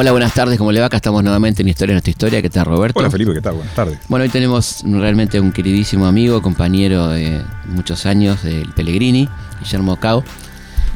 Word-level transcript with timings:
Hola, 0.00 0.12
buenas 0.12 0.32
tardes, 0.32 0.58
¿cómo 0.58 0.70
le 0.70 0.78
va? 0.78 0.86
Acá 0.86 0.98
estamos 0.98 1.24
nuevamente 1.24 1.62
en 1.62 1.68
Historia 1.68 1.90
de 1.90 1.94
nuestra 1.94 2.10
historia. 2.12 2.40
¿Qué 2.40 2.48
tal, 2.48 2.66
Roberto? 2.66 3.00
Hola, 3.00 3.10
Felipe, 3.10 3.34
¿qué 3.34 3.40
tal? 3.40 3.54
Buenas 3.54 3.74
tardes. 3.74 3.98
Bueno, 4.06 4.22
hoy 4.22 4.28
tenemos 4.28 4.84
realmente 4.84 5.40
un 5.40 5.50
queridísimo 5.50 6.06
amigo, 6.06 6.40
compañero 6.40 7.08
de 7.08 7.42
muchos 7.64 8.06
años 8.06 8.44
del 8.44 8.68
Pellegrini, 8.74 9.28
Guillermo 9.58 9.96
Cao. 9.96 10.22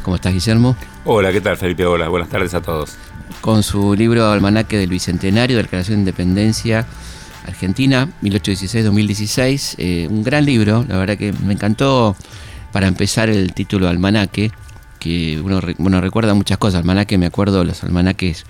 ¿Cómo 0.05 0.15
estás, 0.15 0.33
Guillermo? 0.33 0.77
Hola, 1.05 1.33
¿qué 1.33 1.41
tal, 1.41 1.57
Felipe? 1.57 1.85
Hola, 1.85 2.09
buenas 2.11 2.29
tardes 2.29 2.55
a 2.55 2.61
todos. 2.61 2.95
Con 3.41 3.65
su 3.65 3.97
libro 3.97 4.31
Almanaque 4.31 4.79
del 4.79 4.91
Bicentenario, 4.91 5.57
de 5.57 5.65
Declaración 5.65 5.97
de 5.97 6.01
Independencia 6.03 6.87
Argentina, 7.49 8.09
1816-2016. 8.23 9.75
Eh, 9.79 10.07
un 10.09 10.23
gran 10.23 10.47
libro, 10.47 10.85
la 10.87 10.97
verdad 10.97 11.19
que 11.19 11.33
me 11.45 11.55
encantó 11.55 12.15
para 12.71 12.87
empezar 12.87 13.31
el 13.31 13.53
título 13.53 13.89
Almanaque, 13.89 14.53
que 15.01 15.41
uno 15.43 15.61
bueno, 15.79 16.01
recuerda 16.01 16.35
muchas 16.35 16.59
cosas. 16.59 16.83
Almanaque, 16.83 17.19
me 17.19 17.27
acuerdo 17.27 17.59
de 17.59 17.65
los 17.65 17.83
almanaques 17.83 18.47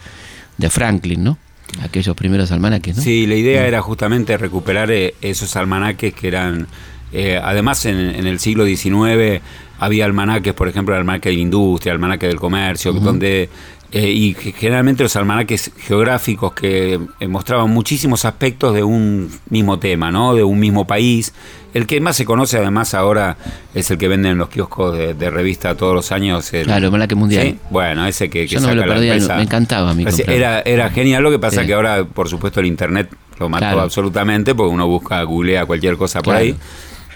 de 0.58 0.70
Franklin, 0.70 1.24
¿no? 1.24 1.38
Aquellos 1.82 2.14
primeros 2.16 2.52
almanaques, 2.52 2.96
¿no? 2.96 3.02
Sí, 3.02 3.26
la 3.26 3.34
idea 3.34 3.66
era 3.66 3.80
justamente 3.80 4.36
recuperar 4.36 4.90
eh, 4.90 5.14
esos 5.22 5.56
almanaques 5.56 6.12
que 6.12 6.28
eran, 6.28 6.66
eh, 7.12 7.40
además 7.42 7.86
en, 7.86 7.98
el 7.98 8.38
siglo 8.40 8.66
XIX 8.66 9.40
había 9.78 10.04
almanaques, 10.04 10.52
por 10.54 10.68
ejemplo, 10.68 10.94
el 10.94 11.00
almanaque 11.00 11.30
de 11.30 11.36
la 11.36 11.40
industria, 11.40 11.90
el 11.92 11.96
almanaque 11.96 12.26
del 12.28 12.38
comercio, 12.38 12.92
donde 12.92 13.48
eh, 13.94 14.08
y 14.08 14.34
generalmente 14.34 15.02
los 15.02 15.14
almanaques 15.16 15.70
geográficos 15.76 16.54
que 16.54 16.98
eh, 17.20 17.28
mostraban 17.28 17.70
muchísimos 17.70 18.24
aspectos 18.24 18.74
de 18.74 18.82
un 18.82 19.30
mismo 19.50 19.78
tema, 19.78 20.10
¿no? 20.10 20.34
De 20.34 20.42
un 20.42 20.58
mismo 20.58 20.86
país. 20.86 21.34
El 21.74 21.86
que 21.86 22.00
más 22.00 22.16
se 22.16 22.24
conoce 22.24 22.56
además 22.56 22.94
ahora 22.94 23.36
es 23.74 23.90
el 23.90 23.98
que 23.98 24.08
venden 24.08 24.32
en 24.32 24.38
los 24.38 24.48
kioscos 24.48 24.96
de, 24.96 25.30
revista 25.30 25.74
todos 25.74 25.94
los 25.94 26.10
años. 26.10 26.50
claro, 26.50 26.78
el 26.78 26.84
almanaque 26.84 27.14
mundial. 27.14 27.58
Bueno, 27.68 28.06
ese 28.06 28.30
que, 28.30 28.46
Yo 28.46 28.60
no 28.60 28.68
me 28.68 28.74
lo 28.76 28.84
perdía, 28.84 29.14
me 29.36 29.42
encantaba 29.42 29.90
a 29.90 29.94
mí. 29.94 30.06
Era, 30.26 30.60
era 30.60 30.88
genial, 30.88 31.22
lo 31.22 31.30
que 31.30 31.38
pasa 31.38 31.66
que 31.66 31.74
ahora, 31.74 32.04
por 32.04 32.30
supuesto, 32.30 32.60
el 32.60 32.66
internet 32.66 33.10
lo 33.38 33.50
mató 33.50 33.78
absolutamente, 33.80 34.54
porque 34.54 34.72
uno 34.72 34.86
busca, 34.86 35.22
googlea 35.22 35.66
cualquier 35.66 35.98
cosa 35.98 36.22
por 36.22 36.36
ahí. 36.36 36.56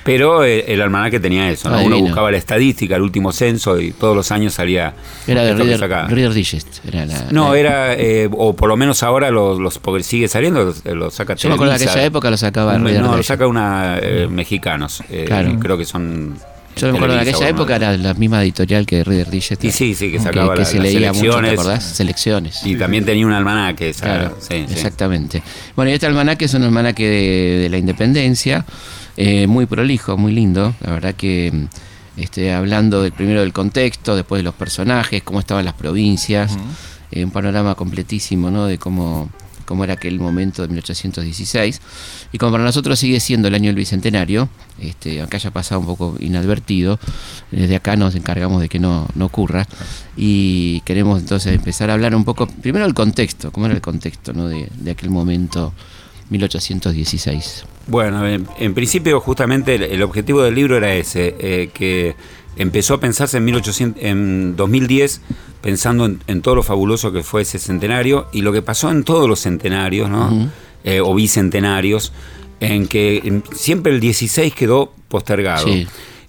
Pero 0.07 0.45
eh, 0.45 0.65
el 0.69 0.81
almanaque 0.81 1.19
tenía 1.19 1.51
eso, 1.51 1.69
¿no? 1.69 1.83
Uno 1.83 1.99
buscaba 1.99 2.31
la 2.31 2.39
estadística, 2.39 2.95
el 2.95 3.03
último 3.03 3.33
censo 3.33 3.79
y 3.81 3.91
todos 3.91 4.15
los 4.15 4.31
años 4.31 4.55
salía. 4.55 4.95
Era 5.27 5.43
de 5.43 5.55
Reader, 5.55 6.33
Digest. 6.33 6.85
no, 7.33 7.55
era, 7.55 7.95
eh, 7.95 8.29
o 8.31 8.55
por 8.55 8.69
lo 8.69 8.77
menos 8.77 9.03
ahora 9.03 9.31
los, 9.31 9.79
porque 9.79 10.05
sigue 10.05 10.29
saliendo, 10.29 10.73
lo, 10.85 11.11
saca 11.11 11.35
Yo 11.35 11.49
me 11.49 11.57
acuerdo 11.57 11.77
de 11.77 11.85
aquella 11.85 12.05
época 12.05 12.31
lo 12.31 12.37
sacaba 12.37 12.79
Reader 12.79 13.03
No, 13.03 13.17
lo 13.17 13.23
saca 13.23 13.47
una 13.47 13.99
eh, 14.01 14.29
mexicanos. 14.31 15.03
claro. 15.27 15.59
Creo 15.59 15.77
que 15.77 15.85
son. 15.85 16.39
Yo 16.77 16.93
me 16.93 16.99
acuerdo 16.99 17.15
de 17.15 17.23
aquella 17.23 17.49
época 17.49 17.77
era 17.77 17.97
la 17.97 18.15
misma 18.15 18.43
editorial 18.43 18.87
que 18.87 19.03
Reader 19.03 19.31
Digest. 19.31 19.65
Y 19.65 19.73
sí, 19.73 19.95
sí, 19.95 20.13
que 20.13 20.21
sacaba 20.21 20.55
que, 20.55 20.65
se 20.65 20.79
leía 20.79 21.13
selecciones. 21.13 21.35
Mucho, 21.35 21.41
¿te 21.41 21.61
acordás? 21.61 21.85
Selecciones. 21.85 22.67
Y 22.67 22.77
también 22.77 23.05
tenía 23.05 23.27
un 23.27 23.33
almanaque. 23.33 23.93
Claro, 23.93 24.37
exactamente. 24.51 25.43
Bueno, 25.75 25.91
y 25.91 25.95
este 25.95 26.07
almanaque 26.07 26.45
es 26.45 26.55
un 26.55 26.63
almanaque 26.63 27.09
de 27.09 27.69
la 27.71 27.79
independencia. 27.79 28.65
Eh, 29.17 29.47
muy 29.47 29.67
prolijo, 29.67 30.17
muy 30.17 30.33
lindo. 30.33 30.75
La 30.81 30.93
verdad 30.93 31.15
que 31.15 31.69
este, 32.17 32.53
hablando 32.53 33.03
del 33.03 33.13
primero 33.13 33.41
del 33.41 33.53
contexto, 33.53 34.17
después 34.17 34.41
de 34.41 34.45
los 34.45 34.55
personajes, 34.55 35.23
cómo 35.23 35.41
estaban 35.41 35.65
las 35.65 35.75
provincias, 35.75 36.57
eh, 37.11 37.25
un 37.25 37.31
panorama 37.31 37.75
completísimo 37.75 38.51
¿no? 38.51 38.67
de 38.67 38.79
cómo, 38.79 39.31
cómo 39.67 39.85
era 39.85 39.95
aquel 39.95 40.19
momento 40.19 40.63
de 40.63 40.69
1816. 40.69 41.81
Y 42.33 42.39
como 42.39 42.53
para 42.53 42.65
nosotros 42.65 42.99
sigue 42.99 43.21
siendo 43.21 43.49
el 43.49 43.55
año 43.55 43.67
del 43.67 43.77
Bicentenario, 43.77 44.49
este, 44.81 45.21
aunque 45.21 45.37
haya 45.37 45.51
pasado 45.51 45.81
un 45.81 45.87
poco 45.87 46.17
inadvertido, 46.21 46.99
desde 47.51 47.77
acá 47.77 47.97
nos 47.97 48.15
encargamos 48.15 48.63
de 48.63 48.69
que 48.69 48.79
no, 48.79 49.07
no 49.15 49.27
ocurra. 49.27 49.67
Y 50.17 50.81
queremos 50.81 51.21
entonces 51.21 51.55
empezar 51.55 51.91
a 51.91 51.95
hablar 51.95 52.15
un 52.15 52.25
poco, 52.25 52.47
primero 52.47 52.87
del 52.87 52.95
contexto, 52.95 53.53
cómo 53.53 53.67
era 53.67 53.75
el 53.75 53.83
contexto 53.83 54.33
¿no? 54.33 54.49
de, 54.49 54.69
de 54.79 54.91
aquel 54.91 55.11
momento 55.11 55.75
1816. 56.31 57.65
Bueno, 57.87 58.27
en, 58.27 58.75
principio 58.75 59.21
justamente 59.21 59.75
el, 59.75 60.03
objetivo 60.03 60.43
del 60.43 60.55
libro 60.55 60.77
era 60.77 60.95
ese, 60.95 61.37
eh, 61.39 61.71
que 61.73 62.17
empezó 62.57 62.95
a 62.95 63.01
pensarse 63.01 63.37
en, 63.37 63.45
1800, 63.45 64.03
en 64.03 64.57
2010 64.57 65.21
pensando 65.61 66.05
en, 66.05 66.43
todo 66.43 66.57
lo 66.57 66.63
fabuloso 66.63 67.13
que 67.13 67.23
fue 67.23 67.43
ese 67.43 67.59
centenario 67.59 68.29
y 68.33 68.43
lo 68.43 68.53
que 68.53 68.63
pasó 68.63 68.91
en 68.91 69.05
todos 69.05 69.29
los 69.29 69.41
centenarios, 69.41 70.09
¿no? 70.11 70.51
Eh, 70.85 71.01
o 71.01 71.15
bicentenarios, 71.15 72.13
en 72.61 72.87
que 72.87 73.43
siempre 73.53 73.93
el 73.93 74.01
16 74.01 74.55
quedó 74.55 74.93
postergado. 75.09 75.67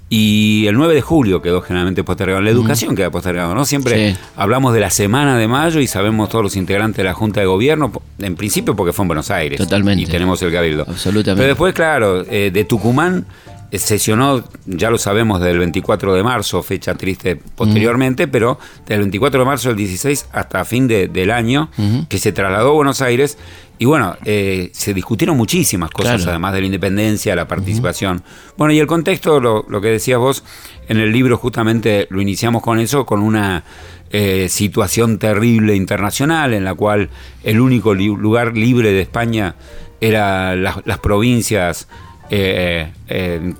Y 0.09 0.65
el 0.67 0.75
9 0.75 0.95
de 0.95 1.01
julio 1.01 1.41
quedó 1.41 1.61
generalmente 1.61 2.03
postergado. 2.03 2.41
La 2.41 2.49
educación 2.49 2.95
queda 2.95 3.11
postergado, 3.11 3.53
¿no? 3.53 3.65
Siempre 3.65 4.15
hablamos 4.37 4.73
de 4.73 4.79
la 4.79 4.89
semana 4.89 5.37
de 5.37 5.47
mayo 5.49 5.81
y 5.81 5.87
sabemos 5.87 6.29
todos 6.29 6.43
los 6.43 6.55
integrantes 6.55 6.97
de 6.97 7.03
la 7.03 7.13
Junta 7.13 7.41
de 7.41 7.45
Gobierno, 7.45 7.91
en 8.19 8.35
principio 8.35 8.75
porque 8.75 8.93
fue 8.93 9.03
en 9.03 9.07
Buenos 9.07 9.31
Aires. 9.31 9.57
Totalmente. 9.57 10.03
Y 10.03 10.05
tenemos 10.05 10.41
el 10.41 10.51
Cabildo. 10.51 10.85
Absolutamente. 10.87 11.41
Pero 11.41 11.47
después, 11.49 11.73
claro, 11.73 12.23
eh, 12.29 12.51
de 12.53 12.63
Tucumán 12.63 13.25
eh, 13.69 13.79
sesionó, 13.79 14.45
ya 14.65 14.89
lo 14.89 14.97
sabemos, 14.97 15.41
del 15.41 15.59
24 15.59 16.13
de 16.13 16.23
marzo, 16.23 16.63
fecha 16.63 16.95
triste 16.95 17.35
posteriormente, 17.35 18.29
pero 18.29 18.59
del 18.85 18.99
24 18.99 19.41
de 19.41 19.45
marzo 19.45 19.67
del 19.67 19.77
16 19.77 20.27
hasta 20.31 20.63
fin 20.63 20.87
del 20.87 21.31
año, 21.31 21.69
que 22.07 22.17
se 22.17 22.31
trasladó 22.31 22.69
a 22.69 22.73
Buenos 22.73 23.01
Aires 23.01 23.37
y 23.79 23.85
bueno, 23.85 24.15
eh, 24.25 24.69
se 24.73 24.93
discutieron 24.93 25.37
muchísimas 25.37 25.91
cosas, 25.91 26.25
además 26.25 26.53
de 26.53 26.61
la 26.61 26.65
independencia, 26.65 27.35
la 27.35 27.47
participación. 27.47 28.23
Bueno, 28.57 28.73
y 28.73 28.79
el 28.79 28.87
contexto, 28.87 29.39
lo, 29.39 29.81
que 29.81 29.89
decías 29.89 30.17
vos, 30.17 30.43
en 30.87 30.97
el 30.97 31.11
libro 31.11 31.37
justamente 31.37 32.07
lo 32.09 32.19
iniciamos 32.19 32.63
con 32.63 32.79
eso, 32.79 33.05
con 33.05 33.21
una 33.21 33.63
eh, 34.09 34.47
situación 34.49 35.19
terrible 35.19 35.75
internacional, 35.75 36.55
en 36.55 36.63
la 36.63 36.73
cual 36.73 37.09
el 37.43 37.59
único 37.59 37.93
lugar 37.93 38.57
libre 38.57 38.91
de 38.91 39.01
España 39.01 39.55
era 40.01 40.55
las 40.55 40.99
provincias 40.99 41.87
eh, 42.31 42.91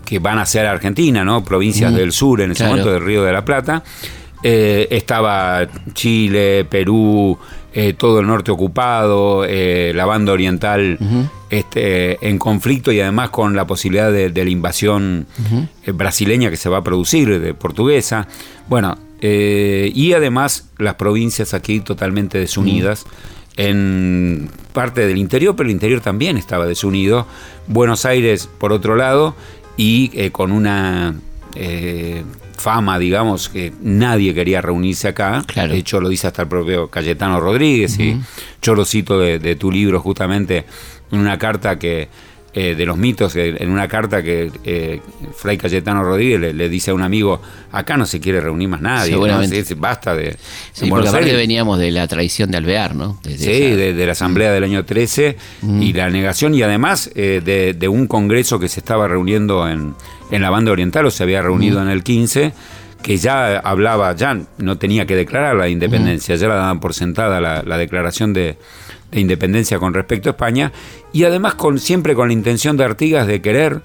que 0.03 0.19
van 0.19 0.39
a 0.39 0.47
ser 0.47 0.65
Argentina, 0.65 1.23
¿no? 1.23 1.43
Provincias 1.43 1.93
del 1.93 2.11
sur, 2.11 2.41
en 2.41 2.51
ese 2.51 2.65
momento 2.65 2.91
del 2.91 3.03
Río 3.03 3.23
de 3.23 3.33
la 3.33 3.45
Plata. 3.45 3.83
estaba 4.41 5.67
Chile, 5.93 6.65
Perú, 6.65 7.37
eh, 7.79 7.93
todo 7.93 8.21
el 8.21 8.25
norte 8.25 8.49
ocupado, 8.49 9.45
eh, 9.45 9.91
la 9.93 10.05
banda 10.05 10.33
oriental 10.33 10.97
este, 11.51 12.27
en 12.27 12.39
conflicto 12.39 12.91
y 12.91 12.99
además 12.99 13.29
con 13.29 13.55
la 13.55 13.67
posibilidad 13.67 14.11
de, 14.11 14.31
la 14.31 14.49
invasión 14.49 15.27
eh, 15.85 15.91
brasileña 15.91 16.49
que 16.49 16.57
se 16.57 16.69
va 16.69 16.77
a 16.77 16.83
producir, 16.83 17.39
de 17.39 17.53
portuguesa. 17.53 18.27
Bueno, 18.67 18.97
y 19.21 20.13
además 20.13 20.69
las 20.79 20.95
provincias 20.95 21.53
aquí 21.53 21.79
totalmente 21.79 22.39
desunidas. 22.39 23.05
En 23.57 24.49
parte 24.73 25.05
del 25.05 25.19
interior, 25.19 25.55
pero 25.55 25.69
el 25.69 25.73
interior 25.73 26.01
también 26.01 26.35
estaba 26.35 26.65
desunido. 26.65 27.27
Buenos 27.67 28.05
Aires, 28.05 28.49
por 28.57 28.73
otro 28.73 28.95
lado, 28.95 29.35
y 29.77 30.31
con 30.31 30.51
una 30.51 31.13
fama, 32.57 32.99
digamos, 32.99 33.49
que 33.49 33.71
nadie 33.81 34.33
quería 34.33 34.61
reunirse 34.61 35.07
acá. 35.07 35.43
De 35.55 35.77
hecho, 35.77 36.01
lo 36.01 36.09
dice 36.09 36.27
hasta 36.27 36.43
el 36.43 36.47
propio 36.47 36.89
Cayetano 36.89 37.39
Rodríguez. 37.39 37.97
Y 37.99 38.19
yo 38.61 38.75
lo 38.75 38.85
cito 38.85 39.19
de, 39.19 39.55
tu 39.55 39.71
libro 39.71 40.01
justamente 40.01 40.65
en 41.11 41.19
una 41.19 41.37
carta 41.37 41.77
que. 41.77 42.09
Eh, 42.53 42.73
de 42.73 42.87
los 42.87 42.97
mitos, 42.97 43.35
en 43.35 43.69
una 43.69 43.87
carta 43.87 44.23
que 44.23 44.51
eh, 44.63 44.99
Fray 45.35 45.59
Cayetano 45.59 46.01
Rodríguez 46.01 46.55
le, 46.55 46.69
dice 46.69 46.89
a 46.89 46.95
un 46.95 47.03
amigo, 47.03 47.39
acá 47.71 47.97
no 47.97 48.07
se 48.07 48.19
quiere 48.19 48.41
reunir 48.41 48.67
más 48.67 48.81
nadie, 48.81 49.15
basta 49.75 50.15
de... 50.15 50.35
Sí, 50.71 50.89
porque 50.89 51.07
aparte 51.07 51.35
veníamos 51.35 51.77
de 51.77 51.91
la 51.91 52.07
traición 52.07 52.49
de 52.49 52.57
Alvear, 52.57 52.95
¿no? 52.95 53.19
sí, 53.23 53.35
de, 53.35 54.03
la 54.03 54.13
asamblea 54.13 54.51
del 54.51 54.63
año 54.63 54.85
13 54.85 55.37
y 55.81 55.93
la 55.93 56.09
negación 56.09 56.55
y 56.55 56.63
además 56.63 57.11
eh, 57.13 57.41
de, 57.45 57.75
de, 57.75 57.87
un 57.87 58.07
congreso 58.07 58.57
que 58.57 58.69
se 58.69 58.79
estaba 58.79 59.07
reuniendo 59.07 59.67
en, 59.69 59.93
en 60.31 60.41
la 60.41 60.49
banda 60.49 60.71
oriental 60.71 61.05
o 61.05 61.11
se 61.11 61.23
había 61.23 61.41
reunido 61.41 61.81
en 61.81 61.89
el 61.89 62.03
15 62.03 62.53
que 63.01 63.17
ya 63.17 63.57
hablaba, 63.59 64.13
ya 64.15 64.37
no 64.57 64.77
tenía 64.77 65.05
que 65.05 65.15
declarar 65.15 65.55
la 65.55 65.69
independencia, 65.69 66.35
ya 66.35 66.47
la 66.47 66.55
daban 66.55 66.79
por 66.79 66.93
sentada 66.93 67.39
la, 67.39 67.77
declaración 67.77 68.33
de, 68.33 68.57
independencia 69.11 69.79
con 69.79 69.93
respecto 69.93 70.29
a 70.29 70.31
España, 70.31 70.71
y 71.13 71.23
además 71.23 71.55
con, 71.55 71.79
siempre 71.79 72.15
con 72.15 72.27
la 72.27 72.33
intención 72.33 72.75
de 72.75 72.83
Artigas 72.83 73.27
de 73.27 73.41
querer 73.41 73.81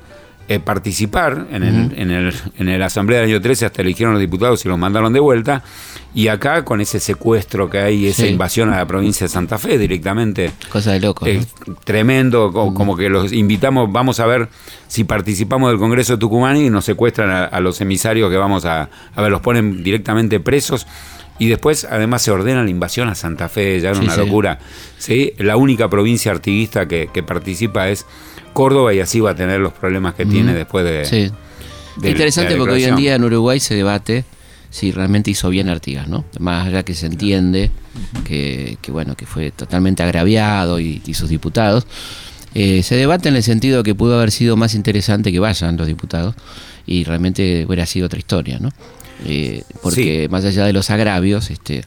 eh, 0.52 0.60
participar 0.60 1.46
en, 1.50 1.62
el, 1.62 1.98
en, 1.98 2.10
el, 2.10 2.34
en 2.58 2.68
el 2.68 2.82
Asamblea 2.82 3.20
del 3.20 3.30
año 3.30 3.40
13, 3.40 3.66
hasta 3.66 3.80
eligieron 3.80 4.12
los 4.12 4.20
diputados 4.20 4.62
y 4.64 4.68
los 4.68 4.78
mandaron 4.78 5.12
de 5.12 5.20
vuelta. 5.20 5.62
Y 6.14 6.28
acá 6.28 6.62
con 6.64 6.82
ese 6.82 7.00
secuestro 7.00 7.70
que 7.70 7.78
hay, 7.78 8.06
esa 8.06 8.26
invasión 8.26 8.70
a 8.70 8.76
la 8.76 8.86
provincia 8.86 9.24
de 9.24 9.28
Santa 9.30 9.56
Fe 9.56 9.78
directamente. 9.78 10.52
Cosa 10.70 10.92
de 10.92 11.00
loco. 11.00 11.24
Tremendo, 11.84 12.52
como, 12.52 12.96
que 12.96 13.08
los 13.08 13.32
invitamos, 13.32 13.90
vamos 13.90 14.20
a 14.20 14.26
ver 14.26 14.48
si 14.88 15.04
participamos 15.04 15.70
del 15.70 15.78
Congreso 15.78 16.14
de 16.14 16.18
Tucumán 16.18 16.58
y 16.58 16.68
nos 16.68 16.84
secuestran 16.84 17.30
a, 17.50 17.60
los 17.60 17.80
emisarios 17.80 18.30
que 18.30 18.36
vamos 18.36 18.66
a, 18.66 18.90
a 19.14 19.22
ver, 19.22 19.30
los 19.30 19.40
ponen 19.40 19.82
directamente 19.82 20.38
presos. 20.38 20.86
Y 21.38 21.48
después, 21.48 21.86
además, 21.90 22.20
se 22.20 22.30
ordena 22.30 22.62
la 22.62 22.70
invasión 22.70 23.08
a 23.08 23.14
Santa 23.14 23.48
Fe, 23.48 23.80
ya 23.80 23.92
es 23.92 23.98
una 23.98 24.16
locura. 24.16 24.58
Sí. 24.98 25.32
La 25.38 25.56
única 25.56 25.88
provincia 25.88 26.30
artiguista 26.30 26.86
que, 26.86 27.08
que 27.12 27.22
participa 27.22 27.88
es 27.88 28.04
Córdoba 28.52 28.94
y 28.94 29.00
así 29.00 29.20
va 29.20 29.30
a 29.30 29.34
tener 29.34 29.60
los 29.60 29.72
problemas 29.72 30.14
que 30.14 30.26
tiene 30.26 30.54
después 30.54 30.84
de... 30.84 31.04
Sí. 31.04 31.30
Interesante 32.02 32.56
porque 32.56 32.74
hoy 32.74 32.84
en 32.84 32.96
día 32.96 33.14
en 33.14 33.24
Uruguay 33.24 33.60
se 33.60 33.74
debate 33.74 34.24
si 34.72 34.90
realmente 34.90 35.30
hizo 35.30 35.50
bien 35.50 35.68
Artigas, 35.68 36.08
¿no? 36.08 36.24
Más 36.38 36.66
allá 36.66 36.82
que 36.82 36.94
se 36.94 37.06
entiende 37.06 37.70
que, 38.24 38.78
bueno, 38.88 39.14
que 39.14 39.26
fue 39.26 39.50
totalmente 39.50 40.02
agraviado 40.02 40.80
y, 40.80 41.00
sus 41.14 41.28
diputados. 41.28 41.86
Eh, 42.54 42.82
se 42.82 42.96
debate 42.96 43.28
en 43.28 43.36
el 43.36 43.42
sentido 43.42 43.82
que 43.82 43.94
pudo 43.94 44.16
haber 44.16 44.30
sido 44.30 44.56
más 44.56 44.74
interesante 44.74 45.30
que 45.30 45.38
vayan 45.38 45.76
los 45.76 45.86
diputados 45.86 46.34
y 46.86 47.04
realmente 47.04 47.64
hubiera 47.66 47.86
sido 47.86 48.06
otra 48.06 48.18
historia, 48.18 48.58
¿no? 48.58 48.70
Eh, 49.26 49.62
porque 49.82 50.28
más 50.30 50.44
allá 50.44 50.64
de 50.64 50.72
los 50.72 50.90
agravios, 50.90 51.50
este, 51.50 51.84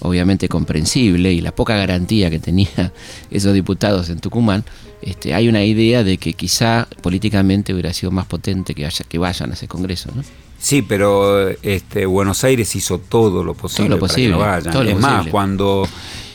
obviamente 0.00 0.48
comprensible 0.48 1.32
y 1.32 1.40
la 1.40 1.52
poca 1.52 1.76
garantía 1.76 2.30
que 2.30 2.38
tenían 2.38 2.92
esos 3.30 3.52
diputados 3.52 4.10
en 4.10 4.20
Tucumán, 4.20 4.64
este, 5.02 5.34
hay 5.34 5.48
una 5.48 5.64
idea 5.64 6.04
de 6.04 6.18
que 6.18 6.32
quizá 6.32 6.88
políticamente 7.02 7.72
hubiera 7.72 7.92
sido 7.92 8.10
más 8.10 8.26
potente 8.26 8.74
que, 8.74 8.88
que 9.08 9.18
vayan 9.18 9.50
a 9.50 9.54
ese 9.54 9.68
Congreso, 9.68 10.10
¿no? 10.14 10.22
Sí, 10.58 10.82
pero 10.82 11.48
este, 11.62 12.04
Buenos 12.06 12.42
Aires 12.42 12.74
hizo 12.74 12.98
todo 12.98 13.44
lo 13.44 13.54
posible, 13.54 13.96
para 13.96 14.14
que 14.14 14.28
no 14.28 14.38
vayan. 14.38 14.88
es 14.88 14.98
más, 14.98 15.28
cuando 15.28 15.88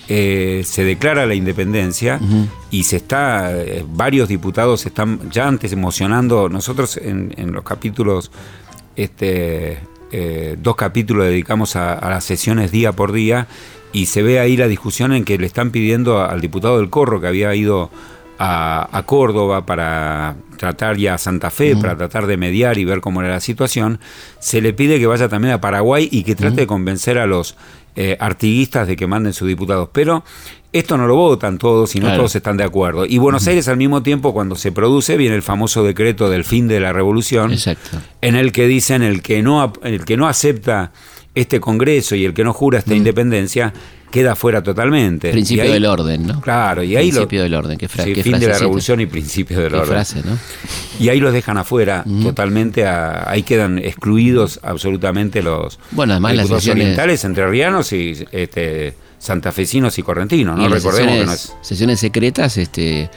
eh, 0.07 0.63
se 0.65 0.85
declara 0.85 1.25
la 1.25 1.35
independencia 1.35 2.21
y 2.71 2.83
se 2.83 2.97
está, 2.97 3.51
eh, 3.51 3.85
varios 3.85 4.29
diputados 4.29 4.85
están 4.85 5.29
ya 5.29 5.47
antes 5.47 5.73
emocionando, 5.73 6.47
nosotros 6.47 6.95
en, 6.95 7.51
los 7.51 7.65
capítulos, 7.65 8.31
este, 8.95 9.79
eh, 10.11 10.55
dos 10.61 10.77
capítulos 10.77 11.25
dedicamos 11.25 11.75
a, 11.75 11.93
a, 11.93 12.09
las 12.09 12.23
sesiones 12.23 12.71
día 12.71 12.93
por 12.93 13.11
día 13.11 13.47
y 13.91 14.05
se 14.05 14.23
ve 14.23 14.39
ahí 14.39 14.55
la 14.55 14.69
discusión 14.69 15.13
en 15.13 15.25
que 15.25 15.37
le 15.37 15.47
están 15.47 15.71
pidiendo 15.71 16.23
al 16.23 16.39
diputado 16.39 16.77
del 16.77 16.89
Corro 16.89 17.19
que 17.19 17.27
había 17.27 17.53
ido 17.55 17.91
a, 18.39 19.03
Córdoba 19.05 19.65
para 19.65 20.35
tratar 20.57 20.97
ya 20.97 21.15
a 21.15 21.17
Santa 21.17 21.49
Fe, 21.49 21.75
para 21.75 21.95
tratar 21.97 22.27
de 22.27 22.37
mediar 22.37 22.77
y 22.77 22.85
ver 22.85 23.01
cómo 23.01 23.21
era 23.21 23.31
la 23.31 23.39
situación, 23.39 23.99
se 24.39 24.61
le 24.61 24.73
pide 24.73 24.99
que 24.99 25.07
vaya 25.07 25.29
también 25.29 25.53
a 25.53 25.61
Paraguay 25.61 26.07
y 26.11 26.23
que 26.23 26.35
trate 26.35 26.61
de 26.61 26.67
convencer 26.67 27.17
a 27.17 27.27
los 27.27 27.55
eh, 27.95 28.17
artiguistas 28.19 28.87
de 28.87 28.95
que 28.95 29.07
manden 29.07 29.33
sus 29.33 29.47
diputados. 29.47 29.89
Pero 29.91 30.23
esto 30.71 30.97
no 30.97 31.05
lo 31.05 31.15
votan 31.15 31.59
todos 31.59 31.95
y 31.95 31.99
no 31.99 32.13
todos 32.15 32.35
están 32.35 32.57
de 32.57 32.63
acuerdo. 32.63 33.05
Y 33.05 33.19
Buenos 33.19 33.45
Aires 33.47 33.67
al 33.67 33.77
mismo 33.77 34.01
tiempo, 34.01 34.33
cuando 34.33 34.55
se 34.55 34.71
produce, 34.71 35.17
viene 35.17 35.35
el 35.35 35.43
famoso 35.43 35.83
decreto 35.83 36.29
del 36.29 36.43
fin 36.43 36.67
de 36.67 36.79
la 36.79 36.91
revolución, 36.91 37.53
en 38.21 38.35
el 38.35 38.51
que 38.51 38.67
dicen 38.67 39.03
el 39.03 39.21
que 39.21 39.43
no, 39.43 39.71
el 39.83 40.05
que 40.05 40.17
no 40.17 40.27
acepta 40.27 40.91
este 41.35 41.59
Congreso 41.59 42.15
y 42.15 42.25
el 42.25 42.33
que 42.33 42.43
no 42.43 42.53
jura 42.53 42.79
esta 42.79 42.95
independencia 42.95 43.73
queda 44.13 44.35
fuera 44.35 44.61
totalmente. 44.61 45.31
Principio 45.31 45.71
del 45.71 45.87
orden, 45.87 46.27
¿no? 46.27 46.39
Claro, 46.39 46.83
y 46.83 46.95
ahí 46.95 47.09
Principio 47.09 47.41
del 47.41 47.55
orden, 47.55 47.79
qué, 47.79 47.87
frase. 47.87 48.13
fin 48.21 48.39
de 48.39 48.47
la 48.47 48.59
revolución 48.59 49.01
y 49.01 49.07
principio 49.07 49.59
del 49.59 49.73
orden. 49.73 49.87
frase, 49.87 50.21
¿no? 50.23 50.37
Y 50.99 51.09
ahí 51.09 51.19
los 51.19 51.33
dejan 51.33 51.57
afuera 51.57 52.05
totalmente, 52.21 52.85
ahí 52.85 53.41
quedan 53.41 53.79
excluidos 53.79 54.59
absolutamente 54.61 55.41
los 55.41 55.79
bueno, 55.89 56.13
además 56.13 56.35
las 56.35 56.47
sesiones... 56.47 56.83
orientales, 56.83 57.25
entrerrianos 57.25 57.91
y 57.91 58.23
este, 58.31 58.93
santafesinos 59.17 59.97
y 59.97 60.03
correntinos, 60.03 60.59
¿no? 60.59 60.69
Recordemos 60.69 61.17
que 61.17 61.25
no 61.25 61.33
es... 61.33 61.55
sesiones 61.63 61.99
secretas, 61.99 62.57
este 62.57 63.09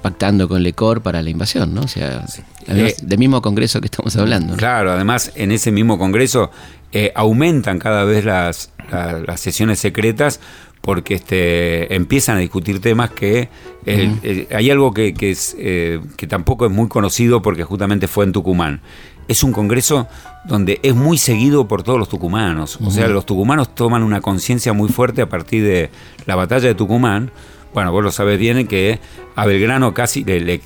pactando 0.00 0.48
con 0.48 0.62
Lecor 0.62 1.02
para 1.02 1.20
la 1.22 1.30
invasión, 1.30 1.74
¿no? 1.74 1.82
O 1.82 1.88
sea, 1.88 2.24
eh, 2.66 2.94
del 3.02 3.18
mismo 3.18 3.42
congreso 3.42 3.80
que 3.80 3.86
estamos 3.86 4.16
hablando. 4.16 4.56
Claro, 4.56 4.92
además 4.92 5.32
en 5.34 5.52
ese 5.52 5.70
mismo 5.70 5.98
congreso 5.98 6.50
eh, 6.92 7.12
aumentan 7.14 7.78
cada 7.78 8.04
vez 8.04 8.24
las, 8.24 8.72
las 8.90 9.40
sesiones 9.40 9.78
secretas 9.78 10.40
porque 10.80 11.14
este, 11.14 11.94
empiezan 11.94 12.36
a 12.36 12.40
discutir 12.40 12.80
temas 12.80 13.10
que 13.10 13.48
eh, 13.86 14.16
eh, 14.22 14.48
hay 14.50 14.70
algo 14.70 14.92
que, 14.92 15.14
que, 15.14 15.30
es, 15.30 15.54
que 15.54 16.26
tampoco 16.28 16.66
es 16.66 16.72
muy 16.72 16.88
conocido 16.88 17.42
porque 17.42 17.64
justamente 17.64 18.08
fue 18.08 18.24
en 18.24 18.32
Tucumán. 18.32 18.80
Es 19.28 19.44
un 19.44 19.52
congreso 19.52 20.08
donde 20.46 20.80
es 20.82 20.96
muy 20.96 21.16
seguido 21.16 21.68
por 21.68 21.84
todos 21.84 21.98
los 21.98 22.08
tucumanos. 22.08 22.78
O 22.84 22.90
sea, 22.90 23.06
los 23.06 23.24
tucumanos 23.24 23.72
toman 23.74 24.02
una 24.02 24.20
conciencia 24.20 24.72
muy 24.72 24.88
fuerte 24.88 25.22
a 25.22 25.28
partir 25.28 25.62
de 25.62 25.90
la 26.26 26.34
batalla 26.34 26.66
de 26.66 26.74
Tucumán. 26.74 27.30
Bueno, 27.72 27.92
vos 27.92 28.02
lo 28.02 28.10
sabés 28.10 28.40
bien 28.40 28.66
que 28.66 28.98
a 29.36 29.46
Belgrano 29.46 29.94
casi 29.94 30.24
le, 30.24 30.40
le 30.40 30.60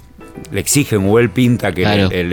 exigen 0.53 1.09
o 1.09 1.19
él 1.19 1.31
pinta 1.31 1.73
que 1.73 1.85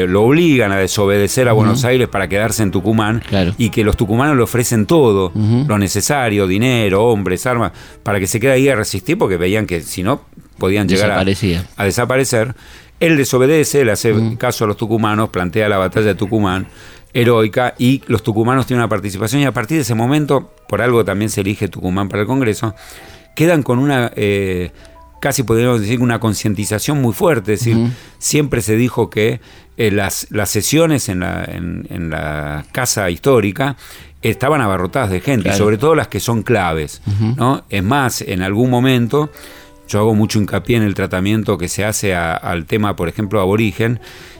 lo 0.08 0.24
obligan 0.24 0.72
a 0.72 0.78
desobedecer 0.78 1.48
a 1.48 1.54
Buenos 1.54 1.86
Aires 1.86 2.08
para 2.08 2.28
quedarse 2.28 2.64
en 2.64 2.72
Tucumán 2.72 3.24
y 3.58 3.70
que 3.70 3.84
los 3.84 3.98
tucumanos 3.98 4.36
le 4.36 4.44
ofrecen 4.44 4.86
todo, 4.86 5.32
lo 5.36 5.78
necesario, 5.78 6.48
dinero, 6.48 7.06
hombres, 7.06 7.46
armas, 7.46 7.72
para 8.04 8.20
que 8.20 8.28
se 8.28 8.40
quede 8.40 8.54
ahí 8.54 8.70
a 8.70 8.76
resistir 8.76 9.18
porque 9.18 9.38
veían 9.38 9.66
que 9.66 9.82
si 9.82 10.04
no 10.04 10.22
podían 10.58 10.88
llegar 10.88 11.12
a, 11.12 11.84
desaparecer. 11.86 12.56
Él 13.00 13.18
desobedece, 13.18 13.84
le 13.84 13.94
hace 13.94 14.14
caso 14.38 14.66
a 14.66 14.68
los 14.68 14.78
tucumanos, 14.78 15.30
plantea 15.30 15.68
la 15.68 15.78
batalla 15.78 16.08
de 16.08 16.16
Tucumán 16.16 16.68
heroica 17.14 17.74
y 17.78 18.04
los 18.08 18.24
tucumanos 18.24 18.68
tienen 18.68 18.82
una 18.82 18.90
participación 18.90 19.42
y 19.42 19.46
a 19.46 19.52
partir 19.52 19.78
de 19.78 19.82
ese 19.82 19.96
momento, 19.96 20.54
por 20.68 20.82
algo 20.82 21.04
también 21.04 21.30
se 21.30 21.42
elige 21.42 21.68
Tucumán 21.68 22.10
para 22.10 22.22
el 22.22 22.28
Congreso, 22.28 22.76
quedan 23.36 23.64
con 23.64 23.80
una 23.80 24.12
eh, 24.16 24.72
casi 25.22 25.44
podríamos 25.44 25.80
decir 25.80 26.02
una 26.02 26.20
concientización 26.20 27.00
muy 27.00 27.14
fuerte, 27.14 27.54
es 27.54 27.60
decir, 27.64 27.78
siempre 28.18 28.62
se 28.62 28.76
dijo 28.76 29.10
que 29.10 29.40
eh, 29.78 29.92
las, 29.92 30.28
las 30.32 30.50
sesiones 30.50 31.08
en 31.10 31.22
la, 31.22 31.46
en, 31.46 32.10
la 32.10 32.66
casa 32.72 33.10
histórica 33.10 33.78
estaban 34.24 34.62
abarrotadas 34.62 35.12
de 35.12 35.22
gente, 35.22 35.54
sobre 35.54 35.78
todo 35.78 35.96
las 35.96 36.08
que 36.08 36.20
son 36.20 36.42
claves, 36.42 37.02
¿no? 37.38 37.64
Es 37.70 37.84
más, 37.84 38.22
en 38.22 38.42
algún 38.42 38.70
momento 38.70 39.32
yo 39.88 40.00
hago 40.00 40.16
mucho 40.16 40.40
hincapié 40.40 40.78
en 40.78 40.84
el 40.84 40.96
tratamiento 40.96 41.58
que 41.58 41.68
se 41.68 41.86
hace 41.86 42.16
al 42.16 42.66
tema, 42.66 42.96
por 42.96 43.08
ejemplo, 43.08 43.40
aborigen, 43.40 44.00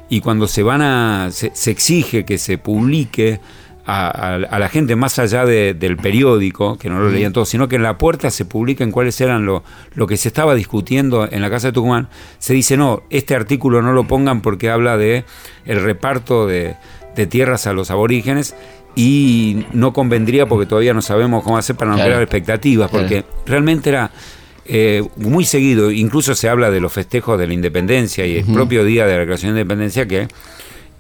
y 0.10 0.20
cuando 0.20 0.48
se 0.48 0.64
van 0.64 0.82
a 0.82 1.30
se, 1.32 1.52
se 1.54 1.70
exige 1.70 2.26
que 2.26 2.40
se 2.40 2.58
publique 2.58 3.40
a, 3.86 4.38
la 4.38 4.70
gente 4.70 4.96
más 4.96 5.20
allá 5.20 5.46
del 5.46 5.98
periódico, 5.98 6.78
que 6.78 6.90
no 6.90 7.00
lo 7.00 7.10
leían 7.10 7.34
todos, 7.34 7.50
sino 7.50 7.68
que 7.68 7.76
en 7.76 7.84
la 7.84 7.98
puerta 7.98 8.30
se 8.30 8.46
publiquen 8.46 8.92
cuáles 8.92 9.20
eran 9.22 9.46
lo, 9.46 9.64
lo 9.96 10.08
que 10.08 10.18
se 10.18 10.28
estaba 10.28 10.56
discutiendo 10.56 11.28
en 11.30 11.42
la 11.42 11.50
Casa 11.50 11.68
de 11.68 11.74
Tucumán, 11.74 12.10
se 12.40 12.54
dice, 12.54 12.78
no, 12.78 13.04
este 13.10 13.36
artículo 13.36 13.82
no 13.82 13.94
lo 13.94 14.08
pongan 14.08 14.42
porque 14.42 14.70
habla 14.70 14.98
de 14.98 15.26
el 15.66 15.82
reparto 15.82 16.48
de, 16.48 16.76
tierras 17.30 17.68
a 17.68 17.74
los 17.74 17.92
aborígenes 17.92 18.56
y 18.96 19.66
no 19.74 19.94
convendría 19.94 20.48
porque 20.48 20.66
todavía 20.66 20.94
no 20.94 21.04
sabemos 21.04 21.44
cómo 21.44 21.58
hacer 21.58 21.76
para 21.76 21.92
no 21.92 21.98
crear 21.98 22.22
expectativas, 22.22 22.90
porque 22.90 23.26
realmente 23.46 23.90
era... 23.90 24.12
Eh, 24.74 25.04
muy 25.18 25.44
seguido, 25.44 25.92
incluso 25.92 26.36
se 26.36 26.48
habla 26.48 26.70
de 26.70 26.80
los 26.80 26.94
festejos 26.94 27.38
de 27.38 27.48
la 27.48 27.54
independencia 27.54 28.28
y 28.28 28.38
el 28.38 28.46
propio 28.46 28.86
día 28.86 29.06
de 29.06 29.14
la 29.14 29.20
declaración 29.20 29.56
de 29.56 29.62
independencia 29.62 30.08
que 30.08 30.28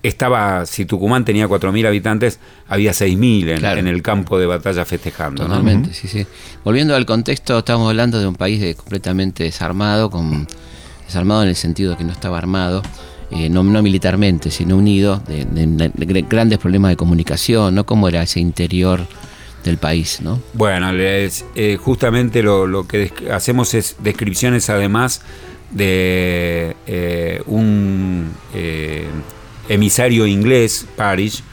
estaba, 0.03 0.65
si 0.65 0.86
Tucumán 0.86 1.25
tenía 1.25 1.48
4.000 1.48 1.88
habitantes, 1.88 2.39
había 2.67 2.91
6.000 2.91 3.77
en, 3.77 3.88
el 3.88 4.01
campo 4.01 4.39
de 4.39 4.46
batalla 4.46 4.86
festejando. 4.86 5.43
Totalmente, 5.43 5.93
sí, 5.93 6.08
sí. 6.08 6.25
Volviendo 6.63 6.96
al 6.96 7.05
contexto, 7.05 7.60
estamos 7.60 7.88
hablando 7.88 8.20
de 8.20 8.27
un 8.27 8.36
país 8.36 8.75
completamente 8.75 9.43
desarmado, 9.43 10.10
con, 10.10 10.48
desarmado 11.05 11.43
en 11.43 11.50
el 11.50 11.55
sentido 11.55 11.91
de 11.91 11.98
que 11.98 12.03
no 12.03 12.12
estaba 12.12 12.38
armado, 12.38 12.81
eh, 13.31 13.50
no, 13.50 13.63
militarmente, 13.63 14.51
sino 14.51 14.75
unido, 14.75 15.22
de, 15.27 16.25
grandes 16.27 16.58
problemas 16.58 16.89
de 16.89 16.98
comunicación, 16.98 17.75
¿no? 17.75 17.86
¿Cómo 17.86 18.10
era 18.10 18.24
ese 18.24 18.39
interior 18.39 19.05
del 19.63 19.77
país, 19.77 20.20
no? 20.22 20.41
Bueno, 20.53 20.89
eh, 20.93 21.77
justamente 21.79 22.41
lo, 22.43 22.88
que 22.88 23.13
hacemos 23.31 23.74
es 23.74 23.96
descripciones 24.00 24.70
además 24.70 25.22
de 25.72 26.75
eh, 26.88 27.41
un 27.46 28.31
emisario 29.74 30.28
inglés, 30.28 30.86
Parrish, 30.96 31.44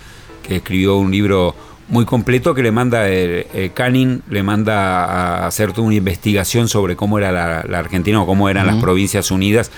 que 0.42 0.56
escribió 0.56 0.96
un 0.96 1.10
libro 1.10 1.54
muy 1.88 2.04
completo 2.04 2.54
que 2.54 2.62
le 2.62 2.70
manda, 2.70 3.08
eh, 3.08 3.46
eh, 3.54 3.70
Canning 3.72 4.22
le 4.28 4.42
manda 4.42 5.04
a 5.04 5.46
hacer 5.46 5.72
toda 5.72 5.86
una 5.86 5.96
investigación 5.96 6.68
sobre 6.68 6.96
cómo 6.96 7.18
era 7.18 7.32
la, 7.32 7.78
Argentina 7.78 8.20
o 8.20 8.26
cómo 8.26 8.48
eran 8.50 8.66
las 8.66 8.76
provincias 8.76 9.30
unidas, 9.30 9.70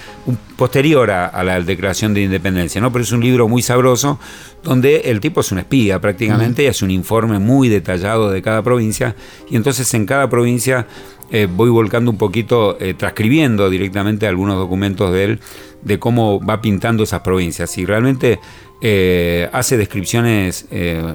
posterior 0.56 1.10
a, 1.10 1.44
la 1.44 1.60
declaración 1.60 2.12
de 2.12 2.22
independencia, 2.22 2.80
¿no? 2.80 2.90
Pero 2.90 3.04
es 3.04 3.12
un 3.12 3.20
libro 3.20 3.48
muy 3.48 3.62
sabroso 3.62 4.18
donde 4.64 5.02
el 5.06 5.20
tipo 5.20 5.40
es 5.40 5.52
un 5.52 5.60
espía 5.60 6.00
prácticamente 6.00 6.64
y 6.64 6.66
hace 6.66 6.84
un 6.84 6.90
informe 6.90 7.38
muy 7.38 7.68
detallado 7.68 8.30
de 8.30 8.42
cada 8.42 8.62
provincia 8.62 9.14
y 9.48 9.56
entonces 9.56 9.92
en 9.94 10.04
cada 10.04 10.28
provincia 10.28 10.86
eh, 11.30 11.46
voy 11.50 11.70
volcando 11.70 12.10
un 12.10 12.18
poquito, 12.18 12.76
eh, 12.80 12.94
transcribiendo 12.94 13.70
directamente 13.70 14.26
algunos 14.26 14.56
documentos 14.56 15.12
de 15.12 15.24
él, 15.24 15.40
de 15.82 15.98
cómo 15.98 16.44
va 16.44 16.60
pintando 16.60 17.04
esas 17.04 17.20
provincias. 17.20 17.78
Y 17.78 17.86
realmente 17.86 18.40
eh, 18.80 19.48
hace 19.52 19.76
descripciones 19.76 20.66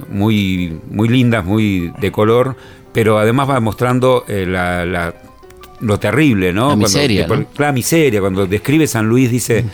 muy, 0.08 0.80
muy 0.90 1.08
lindas, 1.08 1.44
muy 1.44 1.92
de 2.00 2.10
color, 2.10 2.56
pero 2.92 3.18
además 3.18 3.50
va 3.50 3.60
mostrando 3.60 4.24
la, 4.26 5.14
lo 5.80 5.98
terrible, 5.98 6.52
¿no? 6.52 6.70
La 6.70 6.76
miseria. 6.76 7.26
Cuando, 7.26 7.48
La 7.58 7.72
miseria. 7.72 8.20
Cuando 8.20 8.46
describe 8.46 8.86
San 8.86 9.08
Luis 9.08 9.30
dice... 9.30 9.64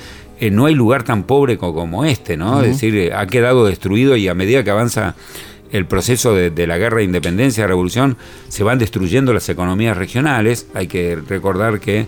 no 0.51 0.67
hay 0.67 0.75
lugar 0.75 1.05
tan 1.05 1.23
pobre 1.23 1.57
como, 1.57 2.05
este, 2.05 2.37
¿no? 2.37 2.63
Es 2.63 2.81
decir, 2.81 3.13
ha 3.15 3.25
quedado 3.29 3.65
destruido 3.65 4.17
y 4.17 4.27
a 4.27 4.35
medida 4.35 4.65
que 4.65 4.71
avanza 4.71 5.15
el 5.73 5.87
proceso 5.87 6.35
de, 6.35 6.67
la 6.67 6.79
guerra 6.79 6.99
de 6.99 7.05
independencia, 7.05 7.67
revolución, 7.67 8.17
se 8.49 8.63
van 8.63 8.79
destruyendo 8.79 9.33
las 9.33 9.49
economías 9.49 9.97
regionales. 9.97 10.67
Hay 10.75 10.87
que 10.87 11.17
recordar 11.17 11.81
que 11.81 12.07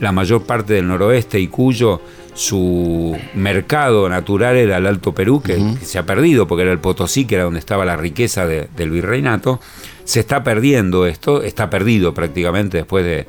la 0.00 0.12
mayor 0.12 0.44
parte 0.44 0.74
del 0.74 0.86
noroeste 0.86 1.40
y 1.40 1.48
Cuyo, 1.48 2.00
su 2.34 3.16
mercado 3.34 4.08
natural 4.10 4.56
era 4.56 4.76
el 4.76 4.86
Alto 4.86 5.14
Perú, 5.14 5.42
que, 5.42 5.58
se 5.82 5.98
ha 5.98 6.04
perdido 6.04 6.46
porque 6.46 6.62
era 6.62 6.72
el 6.72 6.78
Potosí, 6.78 7.24
que 7.24 7.36
era 7.36 7.44
donde 7.44 7.60
estaba 7.60 7.86
la 7.86 7.96
riqueza 7.96 8.46
del 8.46 8.90
virreinato. 8.90 9.60
Se 10.04 10.20
está 10.20 10.44
perdiendo 10.44 11.06
esto, 11.06 11.42
está 11.42 11.70
perdido 11.70 12.12
prácticamente 12.12 12.76
después 12.76 13.04
de, 13.04 13.26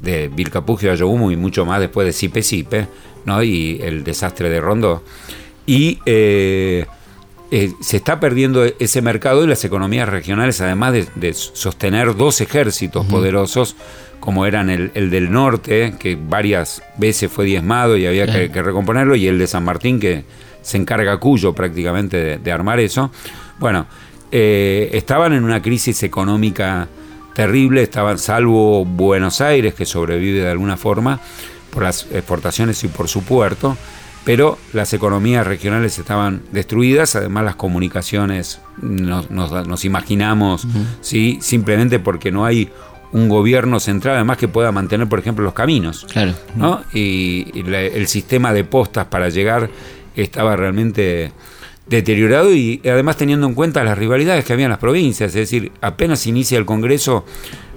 de 0.00 0.28
Vilcapugio 0.28 0.90
Ayohumo 0.90 1.30
y 1.30 1.36
mucho 1.36 1.64
más 1.64 1.80
después 1.80 2.04
de 2.06 2.12
Sipe 2.12 2.42
Sipe, 2.42 2.88
¿no? 3.24 3.42
y 3.42 3.80
el 3.80 4.02
desastre 4.02 4.50
de 4.50 4.60
Rondó. 4.60 5.04
Y 5.64 6.00
eh, 6.06 6.86
eh, 7.54 7.74
se 7.80 7.98
está 7.98 8.18
perdiendo 8.18 8.64
ese 8.64 9.02
mercado 9.02 9.44
y 9.44 9.46
las 9.46 9.62
economías 9.62 10.08
regionales, 10.08 10.62
además 10.62 10.94
de, 10.94 11.34
sostener 11.34 12.16
dos 12.16 12.40
ejércitos 12.40 13.04
poderosos, 13.04 13.76
como 14.20 14.46
eran 14.46 14.70
el, 14.70 15.10
del 15.10 15.30
norte, 15.30 15.92
que 15.98 16.16
varias 16.16 16.82
veces 16.96 17.30
fue 17.30 17.44
diezmado 17.44 17.98
y 17.98 18.06
había 18.06 18.26
que, 18.26 18.62
recomponerlo, 18.62 19.16
y 19.16 19.26
el 19.26 19.38
de 19.38 19.46
San 19.46 19.64
Martín, 19.64 20.00
que 20.00 20.24
se 20.62 20.78
encarga 20.78 21.18
Cuyo 21.18 21.52
prácticamente 21.52 22.38
de, 22.38 22.52
armar 22.52 22.80
eso. 22.80 23.10
Bueno, 23.58 23.84
eh, 24.30 24.88
estaban 24.94 25.34
en 25.34 25.44
una 25.44 25.60
crisis 25.60 26.02
económica 26.04 26.88
terrible, 27.34 27.82
estaban 27.82 28.18
salvo 28.18 28.86
Buenos 28.86 29.42
Aires, 29.42 29.74
que 29.74 29.84
sobrevive 29.84 30.40
de 30.40 30.50
alguna 30.52 30.78
forma 30.78 31.20
por 31.70 31.82
las 31.82 32.06
exportaciones 32.12 32.82
y 32.82 32.88
por 32.88 33.08
su 33.08 33.22
puerto 33.24 33.76
pero 34.24 34.58
las 34.72 34.92
economías 34.92 35.46
regionales 35.46 35.98
estaban 35.98 36.42
destruidas, 36.52 37.16
además 37.16 37.44
las 37.44 37.56
comunicaciones 37.56 38.60
nos, 38.80 39.84
imaginamos, 39.84 40.66
¿sí? 41.00 41.38
simplemente 41.40 41.98
porque 41.98 42.30
no 42.30 42.44
hay 42.44 42.70
un 43.12 43.28
gobierno 43.28 43.78
central, 43.80 44.16
además 44.16 44.38
que 44.38 44.48
pueda 44.48 44.72
mantener, 44.72 45.08
por 45.08 45.18
ejemplo, 45.18 45.44
los 45.44 45.54
caminos. 45.54 46.06
Claro. 46.10 46.34
¿no? 46.56 46.82
Y, 46.94 47.46
el 47.54 48.06
sistema 48.06 48.52
de 48.52 48.64
postas 48.64 49.06
para 49.06 49.28
llegar 49.28 49.70
estaba 50.16 50.56
realmente 50.56 51.32
deteriorado 51.86 52.54
y 52.54 52.80
además 52.84 53.16
teniendo 53.16 53.46
en 53.46 53.54
cuenta 53.54 53.82
las 53.84 53.98
rivalidades 53.98 54.44
que 54.44 54.52
había 54.52 54.66
en 54.66 54.70
las 54.70 54.78
provincias, 54.78 55.30
es 55.30 55.34
decir, 55.34 55.72
apenas 55.80 56.26
inicia 56.26 56.56
el 56.58 56.64
Congreso, 56.64 57.26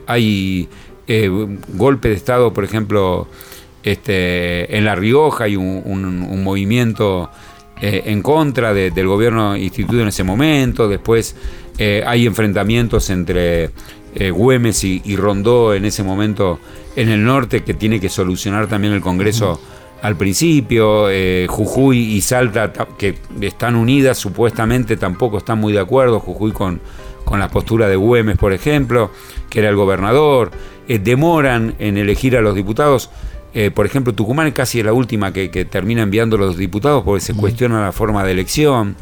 hay 0.08 0.70
eh, 1.08 1.30
golpe 1.74 2.10
de 2.10 2.16
Estado, 2.16 2.54
por 2.54 2.64
ejemplo, 2.64 3.28
este, 3.86 4.76
en 4.76 4.84
La 4.84 4.96
Rioja 4.96 5.44
hay 5.44 5.56
un, 5.56 6.44
movimiento 6.44 7.30
eh, 7.80 8.02
en 8.06 8.24
contra 8.24 8.74
del 8.74 9.08
gobierno 9.08 9.56
instituido 9.56 10.02
en 10.02 10.08
ese 10.08 10.24
momento, 10.24 10.88
después 10.88 11.36
eh, 11.78 12.04
hay 12.06 12.26
enfrentamientos 12.26 13.12
entre 13.12 13.70
eh, 14.16 14.32
Güemes 14.32 14.84
y, 14.84 15.16
Rondó 15.16 15.76
en 15.76 15.86
ese 15.86 16.02
momento 16.02 16.60
en 16.96 17.10
el 17.10 17.24
norte 17.24 17.64
que 17.64 17.76
tiene 17.76 18.00
que 18.00 18.10
solucionar 18.10 18.68
también 18.68 18.92
el 18.92 19.02
Congreso. 19.02 19.62
Al 20.02 20.16
principio, 20.18 21.08
Jujuy 21.48 21.98
y 21.98 22.22
Salta, 22.22 22.72
que 22.98 23.16
están 23.42 23.76
unidas, 23.76 24.18
supuestamente 24.18 24.98
tampoco 24.98 25.40
están 25.40 25.60
muy 25.60 25.74
de 25.74 25.80
acuerdo. 25.80 26.20
Jujuy 26.20 26.52
con, 26.52 26.80
con 27.24 27.40
la 27.40 27.50
postura 27.50 27.88
de 27.88 27.96
Güemes, 27.96 28.38
por 28.38 28.54
ejemplo, 28.54 29.10
que 29.50 29.60
era 29.60 29.70
el 29.70 29.76
gobernador. 29.76 30.52
demoran 30.88 31.76
en 31.80 31.98
elegir 31.98 32.38
a 32.38 32.42
los 32.42 32.54
diputados. 32.56 33.10
Eh, 33.58 33.72
por 33.72 33.86
ejemplo, 33.86 34.14
Tucumán 34.14 34.48
es 34.48 34.54
casi 34.54 34.84
la 34.84 34.92
última 34.92 35.32
que, 35.32 35.48
termina 35.64 36.02
enviando 36.02 36.38
los 36.38 36.58
diputados 36.58 37.04
porque 37.06 37.22
se 37.22 37.34
cuestiona 37.34 37.82
la 37.82 37.94
forma 37.94 38.26
de 38.26 38.34
elección. 38.34 38.98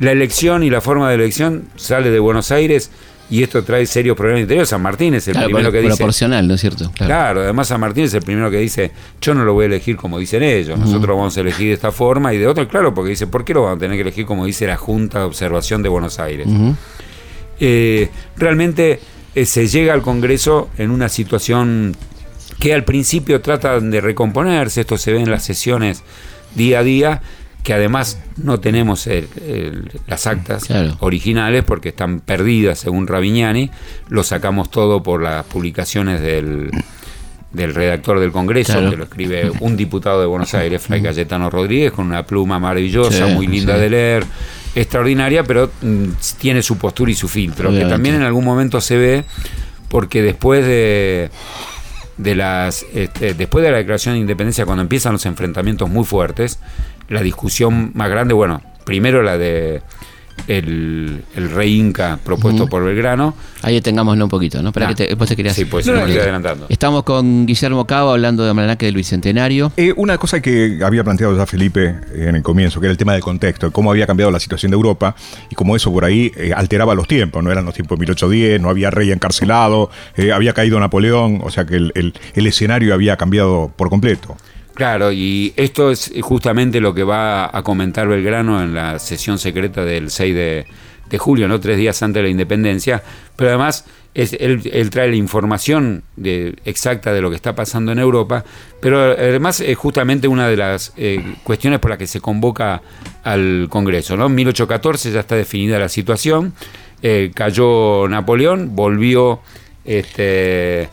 La 0.00 0.12
elección 0.12 0.62
y 0.62 0.70
la 0.70 0.80
forma 0.80 1.10
de 1.10 1.16
elección 1.16 1.64
sale 1.76 2.10
de 2.10 2.18
Buenos 2.18 2.50
Aires 2.50 2.90
y 3.28 3.42
esto 3.42 3.62
trae 3.62 3.84
serios 3.84 4.16
problemas 4.16 4.40
interiores. 4.40 4.70
San 4.70 4.80
Martín 4.80 5.12
es 5.12 5.28
el 5.28 5.36
primero 5.44 5.70
que 5.70 5.82
dice. 5.82 5.96
Proporcional, 5.96 6.48
¿no 6.48 6.54
es 6.54 6.62
cierto? 6.62 6.90
Claro. 6.94 7.42
además 7.42 7.68
San 7.68 7.80
Martín 7.80 8.04
es 8.04 8.14
el 8.14 8.22
primero 8.22 8.50
que 8.50 8.56
dice: 8.56 8.92
Yo 9.20 9.34
no 9.34 9.44
lo 9.44 9.52
voy 9.52 9.64
a 9.64 9.66
elegir 9.66 9.96
como 9.96 10.18
dicen 10.18 10.42
ellos, 10.42 10.78
nosotros 10.78 11.14
vamos 11.14 11.36
a 11.36 11.40
elegir 11.42 11.68
de 11.68 11.74
esta 11.74 11.92
forma 11.92 12.32
y 12.32 12.38
de 12.38 12.46
otra, 12.46 12.66
claro, 12.66 12.94
porque 12.94 13.10
dice: 13.10 13.26
¿Por 13.26 13.44
qué 13.44 13.52
lo 13.52 13.64
vamos 13.64 13.76
a 13.76 13.80
tener 13.80 13.98
que 13.98 14.02
elegir 14.02 14.24
como 14.24 14.46
dice 14.46 14.66
la 14.66 14.78
Junta 14.78 15.18
de 15.18 15.24
Observación 15.26 15.82
de 15.82 15.90
Buenos 15.90 16.18
Aires? 16.18 16.48
Eh, 17.60 18.08
realmente 18.38 19.00
eh, 19.34 19.44
se 19.44 19.68
llega 19.68 19.92
al 19.92 20.00
Congreso 20.00 20.70
en 20.78 20.90
una 20.90 21.10
situación 21.10 21.94
que 22.62 22.72
al 22.72 22.84
principio 22.84 23.40
tratan 23.40 23.90
de 23.90 24.00
recomponerse, 24.00 24.82
esto 24.82 24.96
se 24.96 25.12
ve 25.12 25.18
en 25.18 25.32
las 25.32 25.42
sesiones 25.42 26.04
día 26.54 26.78
a 26.78 26.82
día, 26.84 27.20
que 27.64 27.74
además 27.74 28.20
no 28.36 28.60
tenemos 28.60 29.08
las 30.06 30.26
actas 30.28 30.68
originales 31.00 31.64
porque 31.64 31.88
están 31.88 32.20
perdidas 32.20 32.78
según 32.78 33.08
Ravignani, 33.08 33.68
lo 34.08 34.22
sacamos 34.22 34.70
todo 34.70 35.02
por 35.02 35.20
las 35.20 35.44
publicaciones 35.44 36.20
del, 36.20 36.70
redactor 37.52 38.20
del 38.20 38.30
Congreso, 38.30 38.78
que 38.88 38.96
lo 38.96 39.04
escribe 39.04 39.50
un 39.58 39.76
diputado 39.76 40.20
de 40.20 40.26
Buenos 40.26 40.54
Aires, 40.54 40.82
Fray 40.82 41.02
Cayetano 41.02 41.50
Rodríguez, 41.50 41.90
con 41.90 42.06
una 42.06 42.24
pluma 42.24 42.60
maravillosa, 42.60 43.26
muy 43.26 43.48
linda 43.48 43.76
de 43.76 43.90
leer, 43.90 44.24
extraordinaria, 44.76 45.42
pero 45.42 45.68
mm, 45.82 46.10
tiene 46.38 46.62
su 46.62 46.78
postura 46.78 47.10
y 47.10 47.14
su 47.16 47.26
filtro, 47.26 47.72
que 47.72 47.86
también 47.86 48.14
en 48.14 48.22
algún 48.22 48.44
momento 48.44 48.80
se 48.80 48.96
ve 48.96 49.24
porque 49.88 50.22
después 50.22 50.64
de 50.64 51.30
de 52.22 52.34
las 52.34 52.84
este, 52.94 53.34
después 53.34 53.64
de 53.64 53.70
la 53.70 53.78
declaración 53.78 54.14
de 54.14 54.20
independencia, 54.20 54.64
cuando 54.64 54.82
empiezan 54.82 55.12
los 55.12 55.26
enfrentamientos 55.26 55.88
muy 55.90 56.04
fuertes, 56.04 56.58
la 57.08 57.22
discusión 57.22 57.92
más 57.94 58.08
grande, 58.08 58.34
bueno, 58.34 58.62
primero 58.84 59.22
la 59.22 59.38
de 59.38 59.82
el, 60.46 61.22
rey 61.34 61.78
Inca 61.78 62.18
propuesto 62.22 62.66
por 62.66 62.84
Belgrano. 62.84 63.34
Ahí 63.62 63.74
detengámoslo 63.74 64.24
un 64.24 64.30
poquito, 64.30 64.62
¿no? 64.62 64.70
Espera 64.70 64.88
que 64.88 64.94
te, 64.94 65.06
después 65.08 65.28
te 65.28 65.36
querías... 65.36 65.54
Sí, 65.54 65.64
pues 65.64 65.86
no, 65.86 65.94
adelantando. 66.00 66.66
Estamos 66.68 67.02
con 67.04 67.46
Guillermo 67.46 67.86
Cabo 67.86 68.10
hablando 68.10 68.42
de 68.42 68.50
Almanaque 68.50 68.86
del 68.86 68.96
Bicentenario. 68.96 69.72
Eh, 69.76 69.92
una 69.96 70.18
cosa 70.18 70.40
que 70.40 70.80
había 70.84 71.04
planteado 71.04 71.36
ya 71.36 71.46
Felipe 71.46 71.96
en 72.14 72.36
el 72.36 72.42
comienzo, 72.42 72.80
que 72.80 72.86
era 72.86 72.92
el 72.92 72.98
tema 72.98 73.12
del 73.12 73.22
contexto, 73.22 73.70
cómo 73.70 73.90
había 73.90 74.06
cambiado 74.06 74.30
la 74.30 74.40
situación 74.40 74.70
de 74.70 74.76
Europa 74.76 75.14
y 75.50 75.54
cómo 75.54 75.76
eso 75.76 75.92
por 75.92 76.04
ahí 76.04 76.32
eh, 76.36 76.52
alteraba 76.54 76.94
los 76.94 77.06
tiempos, 77.06 77.42
no 77.42 77.50
eran 77.50 77.64
los 77.64 77.74
tiempos 77.74 77.98
de 77.98 78.00
1810, 78.00 78.60
no 78.60 78.68
había 78.68 78.90
rey 78.90 79.12
encarcelado, 79.12 79.90
eh, 80.16 80.32
había 80.32 80.52
caído 80.52 80.78
Napoleón, 80.80 81.40
o 81.42 81.50
sea 81.50 81.64
que 81.64 81.76
el 81.76 82.46
escenario 82.46 82.94
había 82.94 83.16
cambiado 83.16 83.72
por 83.76 83.90
completo. 83.90 84.36
Claro, 84.74 85.12
y 85.12 85.52
esto 85.56 85.90
es 85.90 86.12
justamente 86.22 86.80
lo 86.80 86.94
que 86.94 87.04
va 87.04 87.56
a 87.56 87.62
comentar 87.62 88.08
Belgrano 88.08 88.62
en 88.62 88.74
la 88.74 88.98
sesión 88.98 89.38
secreta 89.38 89.84
del 89.84 90.10
6 90.10 90.34
de, 90.34 90.66
julio, 91.18 91.46
¿no? 91.46 91.60
tres 91.60 91.76
días 91.76 92.02
antes 92.02 92.20
de 92.20 92.22
la 92.22 92.30
independencia, 92.30 93.02
pero 93.36 93.50
además 93.50 93.84
es, 94.14 94.32
él, 94.32 94.88
trae 94.90 95.10
la 95.10 95.16
información 95.16 96.04
de, 96.16 96.56
exacta 96.64 97.12
de 97.12 97.20
lo 97.20 97.28
que 97.28 97.36
está 97.36 97.54
pasando 97.54 97.92
en 97.92 97.98
Europa, 97.98 98.46
pero 98.80 98.98
además 98.98 99.60
es 99.60 99.76
justamente 99.76 100.26
una 100.26 100.48
de 100.48 100.56
las 100.56 100.94
eh, 100.96 101.22
cuestiones 101.44 101.80
por 101.80 101.90
las 101.90 101.98
que 101.98 102.06
se 102.06 102.20
convoca 102.20 102.80
al 103.24 103.66
Congreso. 103.68 104.16
¿no? 104.16 104.26
En 104.26 104.34
1814 104.34 105.12
ya 105.12 105.20
está 105.20 105.36
definida 105.36 105.78
la 105.78 105.90
situación, 105.90 106.54
eh, 107.02 107.30
cayó 107.34 108.08
Napoleón, 108.08 108.74
volvió 108.74 109.40
este, 109.84 110.88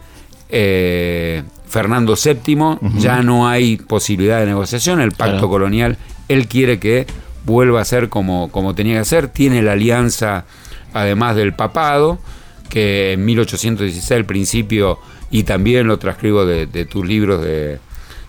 eh, 0.49 1.43
Fernando 1.69 2.15
VII, 2.15 2.79
ya 2.97 3.21
no 3.21 3.47
hay 3.47 3.77
posibilidad 3.77 4.39
de 4.39 4.47
negociación, 4.47 4.99
el 5.01 5.11
pacto 5.11 5.47
colonial, 5.47 5.97
él 6.27 6.47
quiere 6.47 6.79
que 6.79 7.05
vuelva 7.45 7.81
a 7.81 7.85
ser 7.85 8.09
como, 8.09 8.51
como 8.51 8.73
tenía 8.73 8.99
que 8.99 9.05
ser, 9.05 9.27
tiene 9.27 9.61
la 9.61 9.73
alianza 9.73 10.45
además 10.93 11.35
del 11.35 11.53
papado, 11.53 12.19
que 12.69 13.13
en 13.13 13.25
1816 13.25 14.11
al 14.11 14.25
principio, 14.25 14.99
y 15.29 15.43
también 15.43 15.87
lo 15.87 15.99
transcribo 15.99 16.45
de, 16.45 16.67
tus 16.85 17.05
libros 17.05 17.43
de, 17.43 17.79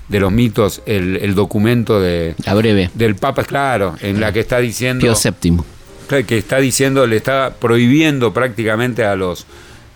de 0.09 0.21
los 0.21 0.31
mitos, 0.31 0.83
el, 0.85 1.35
documento 1.35 1.99
de... 1.99 2.35
La 2.45 2.53
breve. 2.55 2.91
Del 2.95 3.17
Papa, 3.17 3.45
claro, 3.45 3.97
en 4.01 4.21
la 4.21 4.33
que 4.33 4.41
está 4.41 4.59
diciendo... 4.59 5.01
Pío 5.01 5.15
VII. 5.43 6.25
Que 6.25 6.39
está 6.39 6.59
diciendo, 6.59 7.07
le 7.07 7.17
está 7.17 7.55
prohibiendo 7.59 8.35
prácticamente 8.35 9.05
a 9.05 9.15
los 9.17 9.47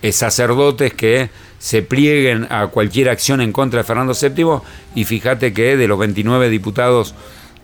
eh, 0.01 0.13
sacerdotes 0.13 0.95
que 0.95 1.29
se 1.65 1.81
plieguen 1.81 2.47
a 2.51 2.67
cualquier 2.67 3.09
acción 3.09 3.41
en 3.41 3.51
contra 3.51 3.79
de 3.81 3.85
Fernando 3.85 4.13
VII 4.13 4.61
y 4.95 5.05
fíjate 5.05 5.55
que 5.55 5.79
de 5.79 5.89
los 5.89 5.99
29 5.99 6.51
diputados 6.51 7.15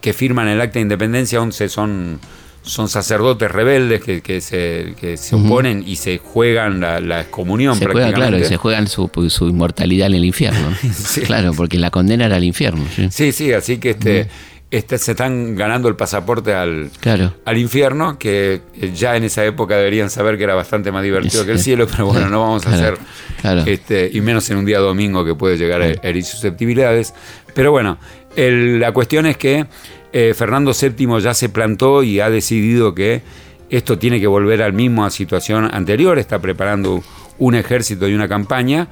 que 0.00 0.14
firman 0.14 0.48
el 0.48 0.58
acta 0.62 0.78
de 0.78 0.80
independencia, 0.80 1.38
11 1.38 1.68
son, 1.68 2.18
son 2.62 2.88
sacerdotes 2.88 3.50
rebeldes 3.50 4.00
que, 4.02 4.22
que 4.22 4.40
se, 4.40 4.94
que 4.98 5.18
se 5.18 5.36
oponen 5.36 5.84
y 5.86 5.96
se 5.96 6.16
juegan 6.16 6.80
la, 6.80 6.98
la 7.00 7.20
excomunión 7.20 7.74
Se 7.74 7.84
juegan, 7.84 7.94
prácticamente. 8.12 8.30
claro, 8.38 8.42
y 8.46 8.48
se 8.48 8.56
juegan 8.56 8.88
su, 8.88 9.10
su 9.28 9.48
inmortalidad 9.50 10.06
en 10.06 10.14
el 10.14 10.24
infierno. 10.24 10.74
Sí. 10.94 11.20
Claro, 11.20 11.52
porque 11.52 11.76
la 11.78 11.90
condena 11.90 12.24
era 12.24 12.36
al 12.36 12.44
infierno. 12.44 12.82
¿sí? 12.96 13.08
Sí, 13.10 13.32
sí, 13.32 13.52
así 13.52 13.76
que 13.76 13.90
este, 13.90 14.28
este, 14.70 14.98
se 14.98 15.12
están 15.12 15.56
ganando 15.56 15.88
el 15.88 15.96
pasaporte 15.96 16.54
al, 16.54 16.90
Claro. 17.00 17.34
al 17.44 17.58
infierno, 17.58 18.18
que 18.18 18.60
ya 18.94 19.16
en 19.16 19.24
esa 19.24 19.44
época 19.44 19.76
deberían 19.76 20.10
saber 20.10 20.38
que 20.38 20.44
era 20.44 20.54
bastante 20.54 20.92
más 20.92 21.02
divertido 21.02 21.40
Sí. 21.40 21.46
que 21.46 21.52
el 21.52 21.58
cielo, 21.58 21.86
pero 21.90 22.06
bueno, 22.06 22.28
no 22.28 22.40
vamos 22.40 22.66
a 22.66 22.74
hacer, 22.74 22.96
claro. 23.40 23.62
este, 23.66 24.08
y 24.12 24.20
menos 24.20 24.48
en 24.50 24.58
un 24.58 24.64
día 24.64 24.78
domingo 24.78 25.24
que 25.24 25.34
puede 25.34 25.56
llegar 25.56 25.82
a 25.82 25.86
herir 25.88 26.24
susceptibilidades. 26.24 27.14
Pero 27.54 27.72
bueno, 27.72 27.98
el- 28.36 28.78
la 28.78 28.92
cuestión 28.92 29.26
es 29.26 29.36
que 29.36 29.66
eh, 30.12 30.34
Fernando 30.34 30.72
VII 30.72 31.20
ya 31.20 31.34
se 31.34 31.48
plantó 31.48 32.02
y 32.02 32.18
ha 32.20 32.30
decidido 32.30 32.94
que 32.94 33.22
esto 33.70 33.98
tiene 33.98 34.18
que 34.20 34.26
volver 34.26 34.60
al 34.62 34.72
mismo 34.72 35.04
a 35.04 35.10
situación 35.10 35.68
anterior, 35.72 36.18
está 36.18 36.40
preparando 36.40 37.02
un 37.38 37.54
ejército 37.54 38.08
y 38.08 38.14
una 38.14 38.28
campaña. 38.28 38.88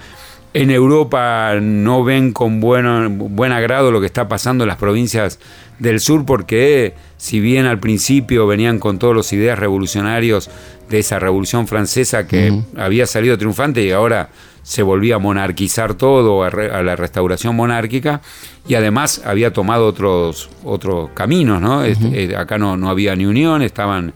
En 0.54 0.70
Europa 0.70 1.54
no 1.60 2.04
ven 2.04 2.32
con 2.32 2.60
bueno, 2.60 3.08
buen 3.10 3.52
agrado 3.52 3.90
lo 3.90 4.00
que 4.00 4.06
está 4.06 4.28
pasando 4.28 4.64
en 4.64 4.68
las 4.68 4.78
provincias 4.78 5.38
del 5.78 6.00
sur 6.00 6.24
porque 6.24 6.94
si 7.18 7.38
bien 7.38 7.66
al 7.66 7.78
principio 7.78 8.46
venían 8.46 8.78
con 8.78 8.98
todos 8.98 9.14
los 9.14 9.32
ideas 9.32 9.58
revolucionarios 9.58 10.50
de 10.88 10.98
esa 11.00 11.18
revolución 11.18 11.68
francesa 11.68 12.26
que 12.26 12.62
había 12.76 13.06
salido 13.06 13.36
triunfante 13.36 13.84
y 13.84 13.90
ahora 13.92 14.30
se 14.62 14.82
volvía 14.82 15.16
a 15.16 15.18
monarquizar 15.18 15.94
todo, 15.94 16.42
a, 16.42 16.50
re- 16.50 16.70
a 16.70 16.82
la 16.82 16.96
restauración 16.96 17.54
monárquica 17.54 18.20
y 18.66 18.74
además 18.74 19.22
había 19.24 19.52
tomado 19.52 19.86
otros, 19.86 20.50
otros 20.64 21.10
caminos, 21.14 21.60
¿no? 21.60 21.84
Este, 21.84 22.24
eh, 22.24 22.36
acá 22.36 22.58
no, 22.58 22.76
no 22.76 22.88
había 22.90 23.14
ni 23.16 23.24
unión, 23.26 23.62
estaban 23.62 24.12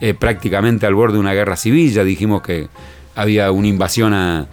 eh, 0.00 0.14
prácticamente 0.14 0.86
al 0.86 0.94
borde 0.94 1.14
de 1.14 1.20
una 1.20 1.32
guerra 1.32 1.56
civil, 1.56 1.92
ya 1.92 2.04
dijimos 2.04 2.42
que 2.42 2.68
había 3.14 3.50
una 3.50 3.66
invasión 3.68 4.12
a, 4.14 4.46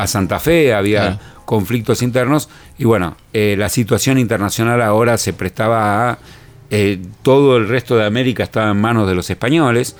a 0.00 0.06
Santa 0.06 0.40
Fe, 0.40 0.72
había 0.72 1.18
conflictos 1.44 2.02
internos 2.02 2.48
y 2.78 2.84
bueno, 2.84 3.16
eh, 3.32 3.54
la 3.58 3.68
situación 3.68 4.18
internacional 4.18 4.80
ahora 4.82 5.18
se 5.18 5.32
prestaba 5.32 6.10
a 6.10 6.18
eh, 6.70 6.98
todo 7.22 7.56
el 7.56 7.68
resto 7.68 7.96
de 7.96 8.06
América 8.06 8.44
estaba 8.44 8.70
en 8.70 8.80
manos 8.80 9.08
de 9.08 9.14
los 9.14 9.28
españoles, 9.28 9.96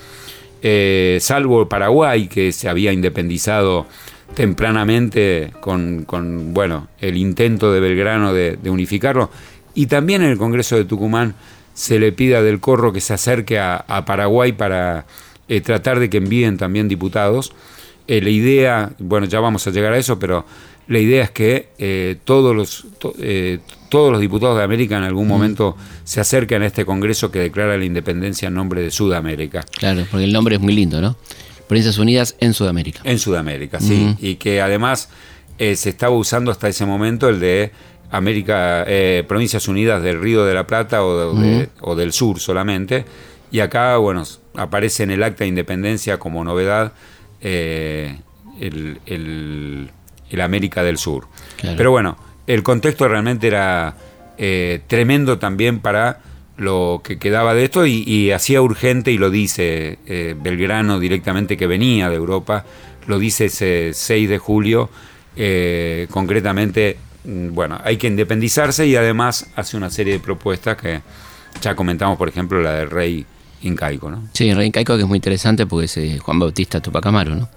eh, 0.62 1.18
salvo 1.20 1.68
Paraguay 1.68 2.28
que 2.28 2.52
se 2.52 2.68
había 2.68 2.92
independizado 2.92 3.86
tempranamente 4.34 5.52
con, 5.60 6.04
con, 6.04 6.54
bueno, 6.54 6.88
el 7.00 7.16
intento 7.16 7.72
de 7.72 7.80
Belgrano 7.80 8.32
de, 8.32 8.56
de 8.56 8.70
unificarlo 8.70 9.30
y 9.74 9.86
también 9.86 10.22
en 10.22 10.30
el 10.30 10.38
Congreso 10.38 10.76
de 10.76 10.84
Tucumán 10.84 11.34
se 11.74 11.98
le 11.98 12.12
pida 12.12 12.42
del 12.42 12.60
Corro 12.60 12.92
que 12.92 13.00
se 13.00 13.12
acerque 13.12 13.58
a, 13.58 13.76
a 13.76 14.04
Paraguay 14.04 14.52
para 14.52 15.04
eh, 15.50 15.60
tratar 15.60 15.98
de 15.98 16.08
que 16.08 16.18
envíen 16.18 16.58
también 16.58 16.86
diputados. 16.86 17.52
Eh, 18.12 18.20
la 18.20 18.30
idea, 18.30 18.90
bueno, 18.98 19.26
ya 19.26 19.38
vamos 19.40 19.66
a 19.66 19.70
llegar 19.70 19.92
a 19.92 19.98
eso, 19.98 20.18
pero 20.18 20.44
la 20.88 20.98
idea 20.98 21.22
es 21.22 21.30
que 21.30 21.68
eh, 21.78 22.16
todos, 22.24 22.54
los, 22.56 22.86
to- 22.98 23.14
eh, 23.20 23.58
todos 23.88 24.10
los 24.10 24.20
diputados 24.20 24.56
de 24.58 24.64
América 24.64 24.96
en 24.96 25.04
algún 25.04 25.28
momento 25.28 25.76
se 26.04 26.20
acerquen 26.20 26.62
a 26.62 26.66
este 26.66 26.84
Congreso 26.84 27.30
que 27.30 27.38
declara 27.38 27.76
la 27.78 27.84
independencia 27.84 28.48
en 28.48 28.54
nombre 28.54 28.82
de 28.82 28.90
Sudamérica. 28.90 29.64
Claro, 29.78 30.04
porque 30.10 30.24
el 30.24 30.32
nombre 30.32 30.56
es 30.56 30.60
muy 30.60 30.72
lindo, 30.74 31.00
¿no? 31.00 31.16
Provincias 31.68 31.98
Unidas 31.98 32.34
en 32.40 32.52
Sudamérica. 32.52 33.00
En 33.04 33.18
Sudamérica, 33.20 33.78
sí. 33.78 34.16
Y 34.20 34.34
que 34.36 34.60
además 34.60 35.08
eh, 35.58 35.76
se 35.76 35.90
estaba 35.90 36.16
usando 36.16 36.50
hasta 36.50 36.66
ese 36.68 36.84
momento 36.86 37.28
el 37.28 37.38
de 37.38 37.70
América, 38.10 38.82
eh, 38.88 39.22
Provincias 39.28 39.68
Unidas 39.68 40.02
del 40.02 40.20
Río 40.20 40.44
de 40.44 40.54
la 40.54 40.66
Plata 40.66 41.04
o, 41.04 41.34
de- 41.40 41.68
o 41.80 41.94
del 41.94 42.12
Sur 42.12 42.40
solamente. 42.40 43.04
Y 43.52 43.60
acá, 43.60 43.96
bueno, 43.98 44.24
aparece 44.56 45.04
en 45.04 45.12
el 45.12 45.22
acta 45.22 45.44
de 45.44 45.48
independencia 45.48 46.18
como 46.18 46.42
novedad 46.42 46.92
eh, 47.40 48.18
el, 48.60 48.98
el- 49.06 49.90
el 50.30 50.40
América 50.40 50.82
del 50.84 50.96
Sur. 50.98 51.26
Claro. 51.56 51.76
Pero 51.76 51.90
bueno, 51.90 52.16
el 52.46 52.62
contexto 52.62 53.08
realmente 53.08 53.46
era 53.48 53.96
eh, 54.38 54.80
tremendo 54.86 55.38
también 55.38 55.80
para 55.80 56.20
lo 56.56 57.00
que 57.02 57.18
quedaba 57.18 57.54
de 57.54 57.64
esto 57.64 57.84
y, 57.86 58.04
y 58.06 58.30
hacía 58.32 58.62
urgente, 58.62 59.10
y 59.10 59.18
lo 59.18 59.30
dice 59.30 59.98
eh, 60.06 60.36
Belgrano 60.40 61.00
directamente 61.00 61.56
que 61.56 61.66
venía 61.66 62.08
de 62.10 62.16
Europa, 62.16 62.64
lo 63.06 63.18
dice 63.18 63.46
ese 63.46 63.90
6 63.94 64.28
de 64.28 64.38
julio, 64.38 64.88
eh, 65.36 66.06
concretamente, 66.10 66.96
mm, 67.24 67.52
bueno, 67.54 67.80
hay 67.82 67.96
que 67.96 68.06
independizarse 68.06 68.86
y 68.86 68.94
además 68.94 69.50
hace 69.56 69.76
una 69.76 69.90
serie 69.90 70.12
de 70.12 70.20
propuestas 70.20 70.76
que 70.76 71.00
ya 71.60 71.74
comentamos, 71.74 72.16
por 72.18 72.28
ejemplo, 72.28 72.60
la 72.62 72.74
del 72.74 72.90
rey 72.90 73.24
incaico, 73.62 74.10
¿no? 74.10 74.22
Sí, 74.32 74.52
Rey 74.54 74.70
Caico 74.70 74.96
que 74.96 75.02
es 75.02 75.08
muy 75.08 75.16
interesante 75.16 75.66
porque 75.66 75.86
es 75.86 75.96
eh, 75.96 76.18
Juan 76.18 76.38
Bautista 76.38 76.80
Tupac 76.80 77.04
Amaro, 77.06 77.34
¿no? 77.36 77.48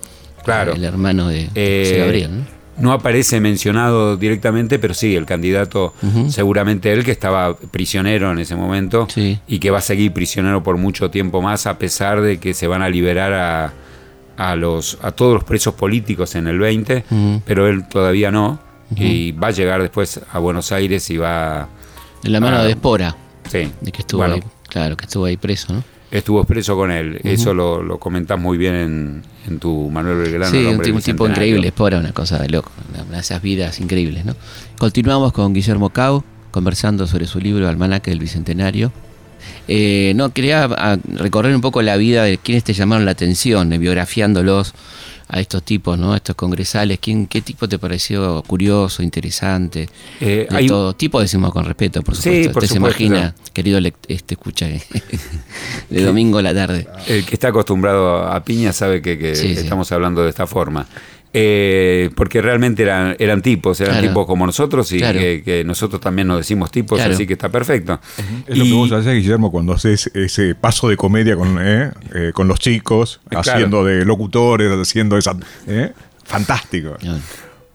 Claro. 0.43 0.73
El 0.73 0.83
hermano 0.83 1.27
de 1.29 1.49
Eh, 1.55 1.83
José 1.85 1.99
Gabriel, 1.99 2.37
¿no? 2.39 2.53
no 2.75 2.91
aparece 2.91 3.39
mencionado 3.39 4.17
directamente, 4.17 4.79
pero 4.79 4.93
sí, 4.95 5.15
el 5.15 5.25
candidato, 5.27 5.93
seguramente 6.29 6.91
él 6.91 7.03
que 7.05 7.11
estaba 7.11 7.55
prisionero 7.55 8.31
en 8.31 8.39
ese 8.39 8.55
momento 8.55 9.07
Sí. 9.13 9.39
y 9.47 9.59
que 9.59 9.69
va 9.69 9.77
a 9.77 9.81
seguir 9.81 10.11
prisionero 10.11 10.63
por 10.63 10.77
mucho 10.77 11.11
tiempo 11.11 11.41
más, 11.41 11.67
a 11.67 11.77
pesar 11.77 12.21
de 12.21 12.39
que 12.39 12.53
se 12.55 12.65
van 12.67 12.81
a 12.81 12.89
liberar 12.89 13.31
a, 13.33 13.73
a 14.37 14.55
los, 14.55 14.97
a 15.03 15.11
todos 15.11 15.35
los 15.35 15.43
presos 15.43 15.75
políticos 15.75 16.33
en 16.35 16.47
el 16.47 16.57
20, 16.57 17.03
pero 17.45 17.67
él 17.67 17.87
todavía 17.87 18.31
no, 18.31 18.59
y 18.95 19.31
va 19.33 19.49
a 19.49 19.51
llegar 19.51 19.81
después 19.81 20.19
a 20.31 20.39
Buenos 20.39 20.71
Aires 20.71 21.07
y 21.11 21.17
va... 21.17 21.69
De 22.23 22.29
la 22.31 22.39
mano 22.39 22.63
de 22.63 22.71
Espora, 22.71 23.15
Sí, 23.51 23.69
de 23.81 23.91
que 23.91 24.01
estuvo 24.01 24.19
bueno, 24.21 24.35
ahí, 24.35 24.43
claro, 24.67 24.97
que 24.97 25.05
estuvo 25.05 25.25
ahí 25.25 25.37
preso, 25.37 25.73
¿no? 25.73 25.83
Estuvo 26.13 26.43
preso 26.43 26.75
con 26.75 26.91
él, 26.91 27.19
eso 27.23 27.53
lo, 27.53 27.81
lo 27.81 27.97
comentás 27.97 28.39
muy 28.39 28.57
bien 28.57 28.75
en, 28.75 29.23
en 29.47 29.59
tu 29.59 29.89
Manuel 29.89 30.17
Belgrano. 30.17 30.51
sí, 30.51 30.63
un, 30.65 30.79
tipo- 31.01 31.27
increíble, 31.27 31.67
Espora, 31.67 31.97
una 31.99 32.11
cosa 32.13 32.39
de 32.39 32.49
loco, 32.49 32.71
una, 33.09 33.19
esas 33.19 33.41
vidas 33.41 33.79
increíbles, 33.79 34.23
¿no? 34.23 34.35
Continuamos 34.77 35.33
con 35.33 35.53
Guillermo 35.53 35.89
Cao, 35.89 36.23
conversando 36.51 37.07
sobre 37.07 37.25
su 37.25 37.39
libro 37.39 37.67
Almanaque 37.67 38.11
del 38.11 38.19
Bicentenario. 38.19 38.91
Eh, 39.67 40.13
no, 40.15 40.29
quería 40.29 40.65
ah, 40.65 40.97
recorrer 41.05 41.53
un 41.55 41.61
poco 41.61 41.81
la 41.81 41.97
vida 41.97 42.23
de 42.23 42.37
quienes 42.37 42.63
te 42.63 42.73
llamaron 42.73 43.05
la 43.05 43.11
atención, 43.11 43.73
eh, 43.73 43.77
biografiándolos 43.77 44.73
a 45.35 45.39
estos 45.39 45.63
tipos, 45.63 45.97
¿no? 45.97 46.13
A 46.13 46.17
estos 46.17 46.35
congresales. 46.35 46.99
¿Quién, 47.01 47.25
¿Qué 47.25 47.41
tipo 47.41 47.67
te 47.67 47.79
pareció 47.79 48.43
curioso, 48.45 49.01
interesante? 49.01 49.89
Eh, 50.21 50.47
de 50.49 50.55
hay- 50.55 50.67
todo 50.67 50.93
tipo 50.93 51.19
decimos 51.19 51.51
con 51.51 51.65
respeto, 51.65 52.01
por 52.03 52.15
Sí, 52.15 52.21
supuesto. 52.23 52.53
por 52.53 52.63
Usted 52.63 52.75
supuesto. 52.75 52.97
se 52.99 53.03
imagina, 53.05 53.35
querido 53.51 53.79
este 54.07 54.35
escucha, 54.35 54.67
de 55.89 56.03
domingo 56.03 56.37
a 56.37 56.41
la 56.41 56.53
tarde. 56.53 56.87
El 57.07 57.25
que 57.25 57.33
está 57.33 57.47
acostumbrado 57.49 58.17
a 58.27 58.43
piña 58.43 58.73
sabe 58.73 59.01
que, 59.01 59.17
que 59.17 59.35
Sí, 59.35 59.55
sí. 59.55 59.61
estamos 59.61 59.91
hablando 59.91 60.23
de 60.23 60.29
esta 60.29 60.45
forma. 60.47 60.85
Eh, 61.35 62.11
porque 62.15 62.43
realmente 62.43 62.83
eran, 62.83 63.15
eran 63.17 63.41
tipos, 63.41 63.81
eran 63.81 63.95
Claro. 63.95 64.07
tipos 64.09 64.27
como 64.27 64.45
nosotros 64.45 64.91
y 64.91 64.99
Claro. 64.99 65.17
que, 65.19 65.41
que 65.43 65.63
nosotros 65.63 65.99
también 65.99 66.27
nos 66.27 66.37
decimos 66.37 66.69
tipos, 66.69 66.99
Claro. 66.99 67.15
así 67.15 67.25
que 67.25 67.33
está 67.33 67.49
perfecto. 67.49 67.99
Es 68.47 68.55
lo 68.55 68.63
Y- 68.65 68.69
que 68.69 68.75
vos 68.75 68.91
haces, 68.91 69.15
Guillermo, 69.15 69.51
cuando 69.51 69.73
haces 69.73 70.11
ese 70.13 70.53
paso 70.53 70.87
de 70.89 70.95
comedia 70.95 71.35
con, 71.35 71.57
eh, 71.59 71.91
eh, 72.13 72.31
con 72.35 72.47
los 72.47 72.59
chicos, 72.59 73.19
Claro. 73.29 73.41
haciendo 73.51 73.83
de 73.83 74.05
locutores, 74.05 74.71
haciendo 74.71 75.17
esa... 75.17 75.35
eh, 75.65 75.91
fantástico. 76.23 76.97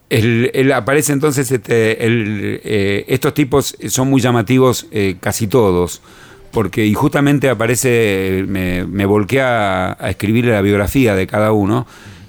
El- 0.09 0.51
el- 0.55 0.73
aparece 0.73 1.13
entonces 1.13 1.51
este, 1.51 2.07
el, 2.07 2.61
eh, 2.65 3.05
estos 3.09 3.35
tipos 3.35 3.77
son 3.89 4.09
muy 4.09 4.21
llamativos 4.21 4.87
eh, 4.93 5.17
casi 5.21 5.49
todos 5.49 6.01
porque 6.51 6.87
y 6.87 6.95
justamente 6.95 7.51
aparece 7.51 8.39
eh, 8.39 8.45
me, 8.49 8.87
me 8.87 9.05
volqué 9.05 9.43
a, 9.43 9.97
a 10.01 10.09
escribir 10.11 10.47
la 10.47 10.63
biografía 10.63 11.15
de 11.15 11.27
cada 11.27 11.53
uno 11.53 11.87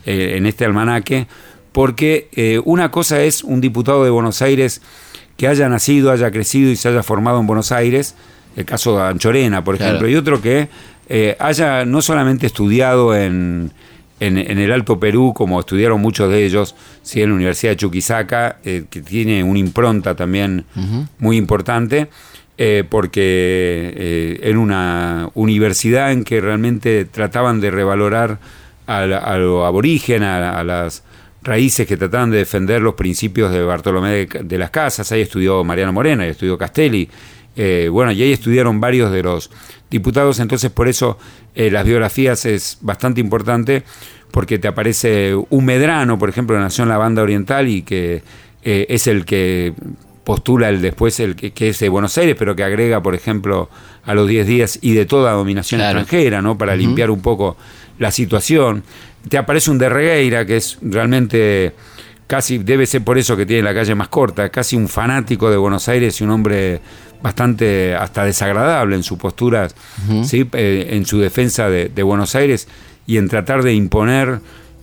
eh, 0.09 0.37
en 0.37 0.45
este 0.45 0.65
almanaque 0.65 1.27
porque 1.71 2.27
eh, 2.35 2.59
una 2.65 2.89
cosa 2.89 3.21
es 3.21 3.43
un 3.43 3.61
diputado 3.61 4.03
de 4.03 4.09
Buenos 4.09 4.41
Aires 4.41 4.81
que 5.37 5.47
haya 5.47 5.69
nacido, 5.69 6.11
haya 6.11 6.31
crecido 6.31 6.71
y 6.71 6.75
se 6.75 6.89
haya 6.89 7.03
formado 7.03 7.39
en 7.39 7.45
Buenos 7.47 7.71
Aires, 7.71 8.15
el 8.55 8.65
caso 8.65 8.97
de 8.97 9.03
Anchorena, 9.03 9.63
por 9.63 9.77
Claro. 9.77 9.91
ejemplo, 9.91 10.09
y 10.09 10.15
otro 10.15 10.41
que 10.41 10.67
eh, 11.07 11.35
haya 11.39 11.85
no 11.85 12.01
solamente 12.01 12.47
estudiado 12.47 13.15
en, 13.15 13.71
en, 14.19 14.37
en 14.39 14.57
el 14.57 14.71
Alto 14.71 14.99
Perú, 14.99 15.31
como 15.35 15.59
estudiaron 15.59 16.01
muchos 16.01 16.29
de 16.31 16.43
ellos, 16.43 16.75
sí, 17.03 17.21
en 17.21 17.29
la 17.29 17.35
Universidad 17.35 17.73
de 17.73 17.77
Chuquisaca, 17.77 18.57
eh, 18.65 18.85
que 18.89 19.01
tiene 19.01 19.43
una 19.43 19.59
impronta 19.59 20.15
también 20.15 20.65
muy 21.19 21.37
importante, 21.37 22.09
eh, 22.57 22.83
porque 22.89 24.39
era 24.41 24.59
una 24.59 25.29
universidad 25.35 26.11
en 26.11 26.23
que 26.23 26.41
realmente 26.41 27.05
trataban 27.05 27.61
de 27.61 27.71
revalorar 27.71 28.39
a, 28.97 29.05
la- 29.05 29.17
a 29.19 29.37
lo 29.37 29.65
aborigen, 29.65 30.23
a, 30.23 30.59
a 30.59 30.63
las 30.63 31.03
raíces 31.43 31.87
que 31.87 31.95
trataban 31.97 32.31
de 32.31 32.37
defender 32.39 32.81
los 32.81 32.95
principios 32.95 33.51
de 33.51 33.61
Bartolomé 33.63 34.09
de, 34.09 34.25
de 34.43 34.57
las 34.57 34.69
Casas. 34.71 35.11
Ahí 35.11 35.21
estudió 35.21 35.63
Mariano 35.63 35.93
Morena, 35.93 36.23
ahí 36.23 36.31
estudió 36.31 36.57
Castelli. 36.57 37.09
Eh, 37.55 37.89
bueno, 37.91 38.11
y 38.11 38.21
ahí 38.21 38.31
estudiaron 38.31 38.79
varios 38.79 39.11
de 39.11 39.23
los 39.23 39.49
diputados, 39.89 40.39
entonces 40.39 40.69
por 40.71 40.87
eso 40.87 41.17
eh, 41.55 41.71
las 41.71 41.83
biografías 41.85 42.45
es 42.45 42.77
bastante 42.81 43.19
importante, 43.21 43.83
porque 44.31 44.59
te 44.59 44.67
aparece 44.67 45.33
un 45.49 45.65
Medrano, 45.65 46.17
por 46.19 46.29
ejemplo, 46.29 46.55
que 46.55 46.61
nació 46.61 46.83
en 46.83 46.89
la 46.89 46.97
banda 46.97 47.21
oriental 47.23 47.67
y 47.67 47.81
que 47.81 48.21
eh, 48.63 48.85
es 48.89 49.07
el 49.07 49.25
que 49.25 49.73
postula 50.23 50.69
el 50.69 50.81
después 50.81 51.19
el 51.19 51.35
que, 51.35 51.51
que 51.51 51.69
es 51.69 51.79
de 51.79 51.89
Buenos 51.89 52.15
Aires, 52.17 52.35
pero 52.37 52.55
que 52.55 52.63
agrega, 52.63 53.01
por 53.01 53.15
ejemplo, 53.15 53.69
a 54.05 54.13
los 54.13 54.27
10 54.27 54.45
días 54.45 54.79
y 54.81 54.93
de 54.93 55.05
toda 55.07 55.31
dominación 55.33 55.79
Claro. 55.81 55.99
extranjera, 56.01 56.41
¿no? 56.43 56.57
Para 56.57 56.75
limpiar 56.75 57.09
un 57.09 57.21
poco 57.21 57.57
la 57.99 58.11
situación. 58.11 58.83
Te 59.27 59.37
aparece 59.37 59.69
un 59.69 59.77
de 59.77 59.89
Regueira, 59.89 60.45
que 60.45 60.57
es 60.57 60.79
realmente 60.81 61.73
casi, 62.25 62.57
debe 62.57 62.85
ser 62.85 63.03
por 63.03 63.17
eso 63.17 63.37
que 63.37 63.45
tiene 63.45 63.63
la 63.63 63.73
calle 63.73 63.93
más 63.95 64.07
corta, 64.07 64.49
casi 64.49 64.75
un 64.75 64.87
fanático 64.87 65.51
de 65.51 65.57
Buenos 65.57 65.87
Aires 65.87 66.19
y 66.19 66.23
un 66.23 66.31
hombre 66.31 66.81
bastante 67.21 67.93
hasta 67.95 68.23
desagradable 68.23 68.95
en 68.95 69.03
su 69.03 69.17
postura, 69.17 69.67
¿sí? 70.23 70.47
Eh, 70.53 70.87
en 70.91 71.05
su 71.05 71.19
defensa 71.19 71.69
de, 71.69 71.89
de 71.89 72.03
Buenos 72.03 72.33
Aires 72.35 72.67
y 73.05 73.17
en 73.17 73.27
tratar 73.27 73.61
de 73.61 73.73
imponer 73.73 74.39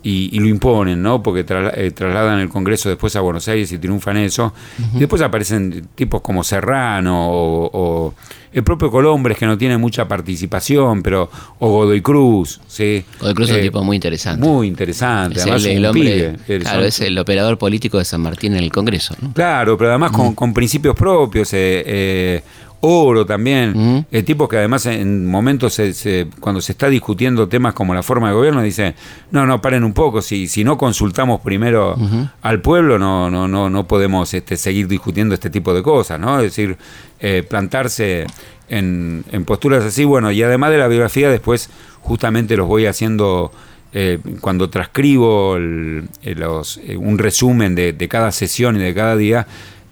y, 0.09 0.31
y 0.37 0.39
lo 0.39 0.47
imponen, 0.47 1.03
¿no? 1.03 1.23
Porque 1.23 1.45
trasla- 1.45 1.73
eh, 1.77 1.91
trasladan 1.91 2.39
el 2.39 2.49
Congreso 2.49 2.89
después 2.89 3.17
a 3.17 3.21
Buenos 3.21 3.49
Aires 3.49 3.73
y 3.73 3.79
triunfan 3.79 4.17
eso. 4.19 4.53
Y 4.95 4.99
después 5.01 5.21
aparecen 5.23 5.89
tipos 5.95 6.21
como 6.21 6.45
Serrano 6.45 7.29
o, 7.31 7.71
o 7.73 8.15
el 8.53 8.63
propio 8.63 8.91
Colombres, 8.91 9.37
que 9.37 9.45
no 9.47 9.59
tiene 9.59 9.77
mucha 9.77 10.07
participación, 10.09 11.03
pero 11.03 11.29
o 11.59 11.69
Godoy 11.71 12.01
Cruz, 12.01 12.61
¿sí? 12.67 13.05
Godoy 13.21 13.35
Cruz 13.35 13.49
es 13.51 13.55
un 13.57 13.61
Eh, 13.61 13.65
tipo 13.65 13.83
muy 13.85 13.97
interesante. 13.97 14.47
Muy 14.47 14.67
interesante. 14.69 15.39
Es 15.39 15.43
además 15.43 15.65
el, 15.67 15.77
el 15.79 15.87
hombre, 15.87 16.03
pibe, 16.03 16.37
eh, 16.57 16.59
claro, 16.61 16.85
es 16.85 17.01
el 17.01 17.19
operador 17.19 17.59
político 17.59 17.99
de 17.99 18.05
San 18.05 18.21
Martín 18.23 18.55
en 18.55 18.63
el 18.63 18.71
Congreso. 18.73 19.15
¿no? 19.21 19.33
Claro, 19.33 19.77
pero 19.77 19.91
además 19.91 20.13
con, 20.13 20.35
con 20.35 20.55
principios 20.55 20.95
propios. 20.95 21.53
eh, 21.53 21.83
eh, 21.87 22.43
Oro 22.81 23.25
también, 23.27 23.71
Ujú. 23.77 24.05
eh, 24.11 24.23
tipos 24.23 24.49
que 24.49 24.59
además 24.59 24.87
en 24.87 25.27
momentos 25.27 25.75
se- 25.75 25.93
se- 25.95 26.29
cuando 26.41 26.61
se 26.61 26.73
está 26.73 26.89
discutiendo 26.89 27.49
temas 27.49 27.75
como 27.75 27.95
la 27.95 28.03
forma 28.03 28.29
de 28.29 28.35
gobierno 28.35 28.63
dice 28.63 28.95
no 29.31 29.47
no 29.47 29.61
paren 29.61 29.83
un 29.83 29.93
poco 29.93 30.21
si 30.23 30.47
si 30.47 30.63
no 30.63 30.77
consultamos 30.79 31.41
primero 31.41 31.97
al 32.43 32.61
pueblo 32.61 32.99
no 32.99 33.31
no 33.31 33.49
no 33.49 33.71
no 33.71 33.87
podemos 33.89 34.33
este, 34.35 34.57
seguir 34.57 34.89
discutiendo 34.89 35.35
este 35.35 35.51
tipo 35.51 35.73
de 35.75 35.83
cosas 35.83 36.21
no 36.21 36.37
es 36.39 36.45
decir 36.45 36.77
eh, 37.19 37.43
plantarse 37.49 38.27
en, 38.69 39.25
en 39.33 39.45
posturas 39.45 39.83
así 39.85 40.05
bueno 40.05 40.31
y 40.31 40.43
además 40.43 40.71
de 40.71 40.79
la 40.79 40.87
biografía 40.89 41.31
después 41.31 41.71
justamente 42.03 42.57
los 42.57 42.69
voy 42.69 42.87
haciendo 42.87 43.51
eh, 43.93 44.19
cuando 44.43 44.69
transcribo 44.69 45.57
el- 45.57 46.09
los, 46.23 46.77
eh, 46.87 46.97
un 46.99 47.17
resumen 47.19 47.75
de, 47.75 47.93
de 47.95 48.09
cada 48.09 48.31
sesión 48.33 48.77
y 48.77 48.81
de 48.81 48.93
cada 48.93 49.17
día, 49.17 49.47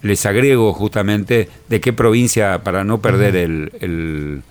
les 0.05 0.25
agrego 0.27 0.73
justamente 0.73 1.49
de 1.69 1.81
qué 1.81 1.93
provincia, 1.93 2.63
para 2.63 2.85
no 2.85 3.01
perder 3.01 3.35
el, 3.35 3.73
el- 3.81 4.43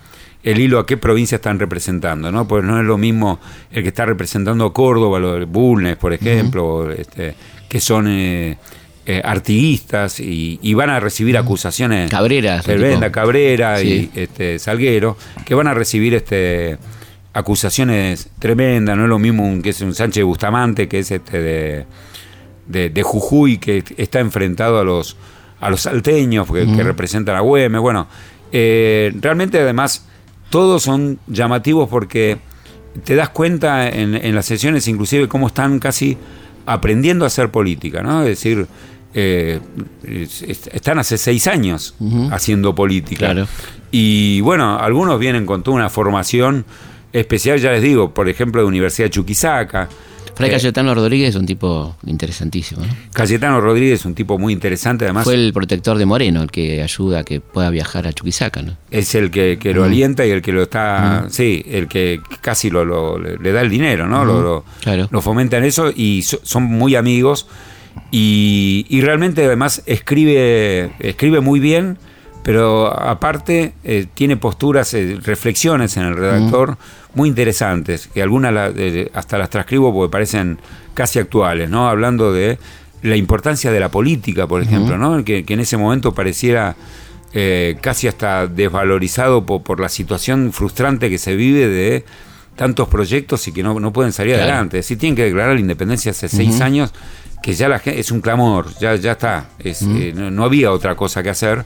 el 0.42 0.60
hilo, 0.60 0.78
a 0.78 0.84
qué 0.86 0.98
provincia 0.98 1.36
están 1.36 1.58
representando, 1.58 2.30
¿no? 2.30 2.46
Pues 2.46 2.62
no 2.64 2.78
es 2.78 2.84
lo 2.84 2.98
mismo 2.98 3.40
el 3.72 3.82
que 3.82 3.88
está 3.88 4.04
representando 4.04 4.74
Córdoba, 4.74 5.18
lo 5.18 5.38
de 5.38 5.46
Bulnes, 5.46 5.96
por 5.96 6.12
ejemplo, 6.12 6.90
este, 6.92 7.34
que 7.66 7.80
son 7.80 8.06
eh, 8.08 8.58
eh, 9.06 9.22
artiguistas 9.24 10.20
y, 10.20 10.58
y 10.60 10.74
van 10.74 10.90
a 10.90 11.00
recibir 11.00 11.38
acusaciones. 11.38 12.10
Cabrera, 12.10 12.60
tipo. 13.00 13.10
Cabrera 13.12 13.78
Sí. 13.78 14.10
y 14.14 14.20
este, 14.20 14.58
Salguero, 14.58 15.16
que 15.46 15.54
van 15.54 15.66
a 15.66 15.72
recibir 15.72 16.12
este 16.12 16.76
acusaciones 17.32 18.28
tremendas, 18.38 18.96
no 18.96 19.04
es 19.04 19.08
lo 19.08 19.18
mismo 19.18 19.46
un, 19.48 19.62
que 19.62 19.70
es 19.70 19.80
un 19.80 19.94
Sánchez 19.94 20.24
Bustamante, 20.24 20.88
que 20.88 21.00
es 21.00 21.10
este 21.10 21.40
de, 21.42 21.84
de, 22.66 22.90
de 22.90 23.02
Jujuy, 23.02 23.58
que 23.58 23.82
está 23.96 24.20
enfrentado 24.20 24.78
a 24.78 24.84
los 24.84 25.16
a 25.60 25.70
los 25.70 25.82
salteños, 25.82 26.46
que, 26.50 26.66
que 26.66 26.82
representan 26.82 27.36
a 27.36 27.40
Güemes. 27.40 27.80
Bueno, 27.80 28.06
eh, 28.52 29.12
realmente 29.20 29.58
además 29.60 30.06
todos 30.50 30.82
son 30.82 31.18
llamativos 31.26 31.88
porque 31.88 32.38
te 33.04 33.14
das 33.16 33.30
cuenta 33.30 33.88
en, 33.88 34.14
en 34.14 34.34
las 34.34 34.46
sesiones 34.46 34.86
inclusive 34.88 35.26
cómo 35.28 35.48
están 35.48 35.78
casi 35.80 36.16
aprendiendo 36.66 37.24
a 37.24 37.28
hacer 37.28 37.50
política, 37.50 38.02
¿no? 38.02 38.22
Es 38.22 38.28
decir, 38.28 38.66
eh, 39.14 39.60
es- 40.06 40.42
es- 40.42 40.66
están 40.72 40.98
hace 40.98 41.18
seis 41.18 41.46
años 41.46 41.94
haciendo 42.32 42.74
política. 42.74 43.26
Claro. 43.32 43.46
Y 43.90 44.40
bueno, 44.42 44.78
algunos 44.78 45.18
vienen 45.18 45.46
con 45.46 45.62
toda 45.62 45.76
una 45.76 45.88
formación 45.88 46.64
especial, 47.12 47.58
ya 47.60 47.70
les 47.70 47.82
digo, 47.82 48.12
por 48.12 48.28
ejemplo, 48.28 48.60
de 48.62 48.66
Universidad 48.68 49.06
de 49.06 49.10
Chuquisaca. 49.10 49.88
Fray 50.36 50.50
Eh, 50.50 50.52
Cayetano 50.52 50.94
Rodríguez 50.94 51.30
es 51.30 51.36
un 51.36 51.46
tipo 51.46 51.96
interesantísimo. 52.06 52.84
¿no? 52.84 52.92
Cayetano 53.12 53.60
Rodríguez, 53.60 54.04
un 54.04 54.14
tipo 54.14 54.38
muy 54.38 54.52
interesante, 54.52 55.04
además 55.04 55.24
Fue 55.24 55.34
el 55.34 55.52
protector 55.52 55.96
de 55.96 56.06
Moreno, 56.06 56.42
el 56.42 56.50
que 56.50 56.82
ayuda 56.82 57.20
a 57.20 57.24
que 57.24 57.40
pueda 57.40 57.70
viajar 57.70 58.06
a 58.06 58.12
Chuquisaca. 58.12 58.62
¿no? 58.62 58.76
es 58.90 59.14
el 59.14 59.30
que, 59.30 59.58
que 59.60 59.72
lo 59.74 59.84
alienta 59.84 60.26
y 60.26 60.30
el 60.30 60.42
que 60.42 60.52
lo 60.52 60.62
está, 60.62 61.26
sí, 61.30 61.64
el 61.68 61.86
que 61.88 62.20
casi 62.40 62.70
lo, 62.70 62.84
lo- 62.84 63.18
le, 63.18 63.52
da 63.52 63.60
el 63.60 63.70
dinero, 63.70 64.06
¿no? 64.08 64.24
Lo, 64.24 64.40
lo- 64.42 64.64
Claro. 64.80 65.08
lo 65.10 65.20
fomenta 65.20 65.56
en 65.58 65.64
eso 65.64 65.92
y 65.94 66.22
so- 66.22 66.40
son 66.42 66.64
muy 66.64 66.94
amigos 66.96 67.46
y, 68.10 68.86
y 68.88 69.00
realmente 69.00 69.44
además 69.44 69.82
escribe, 69.86 70.92
escribe 71.00 71.40
muy 71.40 71.60
bien, 71.60 71.98
pero 72.44 72.86
aparte 72.96 73.72
eh, 73.82 74.06
tiene 74.14 74.36
posturas, 74.36 74.94
eh, 74.94 75.18
reflexiones 75.22 75.96
en 75.96 76.04
el 76.04 76.14
redactor 76.16 76.76
muy 77.14 77.28
interesantes, 77.28 78.08
que 78.12 78.22
algunas 78.22 78.52
la- 78.52 78.70
eh, 78.76 79.10
hasta 79.14 79.38
las 79.38 79.50
transcribo 79.50 79.92
porque 79.92 80.12
parecen 80.12 80.58
casi 80.94 81.18
actuales, 81.18 81.68
¿no? 81.70 81.88
Hablando 81.88 82.32
de 82.32 82.58
la 83.02 83.16
importancia 83.16 83.72
de 83.72 83.80
la 83.80 83.88
política, 83.90 84.46
por 84.46 84.62
ejemplo, 84.62 84.96
¿no? 84.98 85.24
Que, 85.24 85.44
que 85.44 85.54
en 85.54 85.60
ese 85.60 85.76
momento 85.76 86.12
pareciera 86.14 86.76
eh, 87.32 87.76
casi 87.80 88.06
hasta 88.08 88.46
desvalorizado 88.46 89.44
po- 89.44 89.62
por, 89.62 89.80
la 89.80 89.88
situación 89.88 90.52
frustrante 90.52 91.10
que 91.10 91.18
se 91.18 91.34
vive 91.34 91.66
de 91.68 92.04
tantos 92.56 92.86
proyectos 92.88 93.48
y 93.48 93.52
que 93.52 93.62
no, 93.64 93.80
no 93.80 93.92
pueden 93.92 94.12
salir 94.12 94.34
Claro. 94.34 94.50
adelante. 94.52 94.82
Si 94.84 94.96
tienen 94.96 95.16
que 95.16 95.24
declarar 95.24 95.54
la 95.54 95.60
independencia 95.60 96.12
hace 96.12 96.28
seis 96.28 96.60
años, 96.60 96.92
que 97.42 97.52
ya 97.54 97.68
la 97.68 97.78
gente, 97.80 97.98
es 97.98 98.10
un 98.12 98.20
clamor, 98.20 98.68
ya, 98.80 98.94
ya 98.94 99.12
está. 99.12 99.48
Es, 99.58 99.82
eh, 99.82 100.12
no, 100.14 100.30
no 100.30 100.44
había 100.44 100.70
otra 100.70 100.94
cosa 100.94 101.22
que 101.24 101.30
hacer 101.30 101.64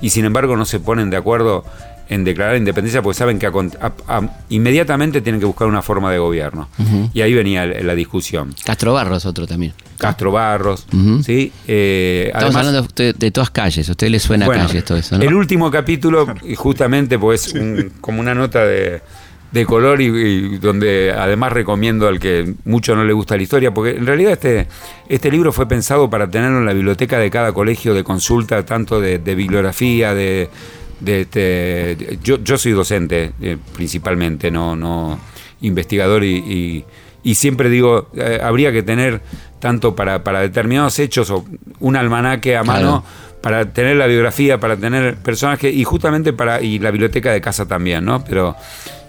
y 0.00 0.10
sin 0.10 0.24
embargo 0.24 0.56
no 0.56 0.64
se 0.64 0.80
ponen 0.80 1.10
de 1.10 1.16
acuerdo 1.16 1.64
en 2.08 2.24
declarar 2.24 2.54
la 2.54 2.58
independencia 2.58 3.02
porque 3.02 3.16
saben 3.16 3.38
que 3.38 3.46
a 3.46 3.52
con- 3.52 3.70
a- 3.80 3.92
a- 4.08 4.28
inmediatamente 4.48 5.20
tienen 5.20 5.38
que 5.40 5.46
buscar 5.46 5.68
una 5.68 5.80
forma 5.80 6.10
de 6.10 6.18
gobierno. 6.18 6.68
Y 7.14 7.20
ahí 7.20 7.32
venía 7.34 7.64
la 7.66 7.94
discusión. 7.94 8.52
Castro 8.64 8.92
Barros, 8.94 9.24
otro 9.26 9.46
también. 9.46 9.74
Castro 9.96 10.32
Barros. 10.32 10.86
¿sí? 11.24 11.52
Eh, 11.68 12.24
Estamos 12.34 12.56
además- 12.56 12.66
hablando 12.66 12.88
de, 12.96 13.12
de 13.12 13.30
todas 13.30 13.50
calles. 13.50 13.88
A 13.88 13.92
usted 13.92 14.08
le 14.08 14.18
suena 14.18 14.46
bueno, 14.46 14.64
a 14.64 14.66
calles 14.66 14.84
todo 14.84 14.98
eso, 14.98 15.18
¿no? 15.18 15.22
El 15.24 15.34
último 15.34 15.70
capítulo, 15.70 16.26
y 16.42 16.56
justamente, 16.56 17.16
pues, 17.16 17.52
un- 17.54 17.92
como 18.00 18.18
una 18.20 18.34
nota 18.34 18.64
de, 18.64 19.02
de 19.52 19.66
color 19.66 20.00
y, 20.00 20.06
y 20.06 20.58
donde 20.58 21.12
además 21.16 21.52
recomiendo 21.52 22.06
al 22.06 22.20
que 22.20 22.54
mucho 22.64 22.94
no 22.94 23.04
le 23.04 23.12
gusta 23.12 23.36
la 23.36 23.42
historia, 23.42 23.72
porque 23.74 23.96
en 23.96 24.06
realidad 24.06 24.32
este, 24.32 24.68
este 25.08 25.30
libro 25.30 25.52
fue 25.52 25.66
pensado 25.66 26.08
para 26.08 26.30
tenerlo 26.30 26.58
en 26.58 26.66
la 26.66 26.72
biblioteca 26.72 27.18
de 27.18 27.30
cada 27.30 27.52
colegio 27.52 27.92
de 27.94 28.04
consulta, 28.04 28.64
tanto 28.64 29.00
de, 29.00 29.18
de 29.18 29.34
bibliografía, 29.34 30.14
de... 30.14 30.48
de 31.00 31.20
este, 31.22 31.40
de- 31.40 32.18
yo, 32.22 32.38
yo 32.44 32.58
soy 32.58 32.72
docente 32.72 33.32
eh, 33.40 33.56
principalmente, 33.74 34.50
no, 34.50 34.76
no 34.76 35.18
investigador 35.62 36.22
y, 36.24 36.36
y- 36.36 36.84
y 37.22 37.34
siempre 37.34 37.68
digo, 37.68 38.08
eh, 38.14 38.40
habría 38.42 38.72
que 38.72 38.82
tener 38.82 39.20
tanto 39.58 39.94
para, 39.94 40.24
para 40.24 40.40
determinados 40.40 40.98
hechos 40.98 41.28
o 41.30 41.44
un 41.80 41.96
almanaque 41.96 42.56
a 42.56 42.62
mano 42.62 43.02
Claro. 43.02 43.40
para 43.42 43.72
tener 43.72 43.96
la 43.96 44.06
biografía, 44.06 44.58
para 44.58 44.76
tener 44.76 45.16
personajes 45.16 45.74
y 45.74 45.84
justamente 45.84 46.32
para 46.32 46.62
y 46.62 46.78
la 46.78 46.90
biblioteca 46.90 47.30
de 47.32 47.40
casa 47.42 47.66
también, 47.66 48.04
¿no? 48.06 48.24
Pero 48.24 48.56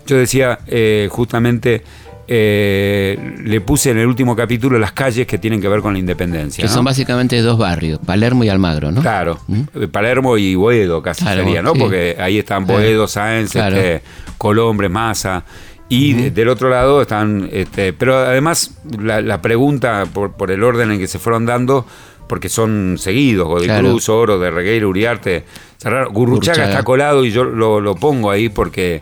yo 0.06 0.18
decía 0.18 0.60
eh, 0.68 1.08
justamente 1.12 1.82
eh, 2.28 3.36
le 3.44 3.60
puse 3.62 3.92
en 3.92 3.98
el 3.98 4.08
último 4.08 4.36
capítulo 4.36 4.80
las 4.80 4.94
calles 4.94 5.28
que 5.28 5.38
tienen 5.38 5.60
que 5.60 5.68
ver 5.68 5.82
con 5.82 5.94
la 5.94 6.00
independencia. 6.00 6.62
que 6.64 6.68
¿no? 6.70 6.74
son 6.74 6.86
básicamente 6.86 7.42
dos 7.42 7.58
barrios, 7.58 8.00
Palermo 8.06 8.44
y 8.44 8.50
Almagro, 8.50 8.92
¿no? 8.92 9.02
Claro, 9.02 9.40
eh, 9.76 9.88
Palermo 9.88 10.38
y 10.38 10.56
Boedo 10.56 11.02
casi 11.02 11.24
Claro, 11.26 11.44
sería, 11.44 11.62
¿no? 11.62 11.74
sí. 11.74 11.80
Porque 11.80 12.16
ahí 12.20 12.40
están. 12.40 12.66
Boedo, 12.66 13.08
Sáenz, 13.08 13.52
Claro. 13.52 13.76
este, 13.76 14.02
Colombre, 14.38 14.88
Massa. 14.90 15.44
Y 15.90 16.14
de- 16.14 16.32
del 16.32 16.48
otro 16.48 16.70
lado 16.70 17.02
están, 17.02 17.50
este, 17.52 17.92
pero 17.92 18.16
además 18.18 18.78
la, 18.98 19.20
la 19.20 19.42
pregunta 19.42 20.06
por, 20.14 20.32
por 20.38 20.50
el 20.52 20.64
orden 20.64 20.90
en 20.92 21.00
que 21.00 21.08
se 21.08 21.20
fueron 21.20 21.46
dando, 21.46 21.86
porque 22.30 22.48
son 22.48 22.96
seguidos, 22.98 23.46
Godoy 23.50 23.66
Claro. 23.66 23.90
Cruz, 23.90 24.08
Oro, 24.08 24.40
de 24.40 24.52
Regueiro, 24.52 24.88
Uriarte. 24.88 25.44
Gurruchaga 25.84 26.06
Gurruchaga. 26.14 26.70
está 26.70 26.84
colado 26.84 27.26
y 27.26 27.32
yo 27.32 27.44
lo, 27.44 27.82
lo 27.82 27.96
pongo 27.96 28.32
ahí 28.32 28.48
porque 28.48 29.02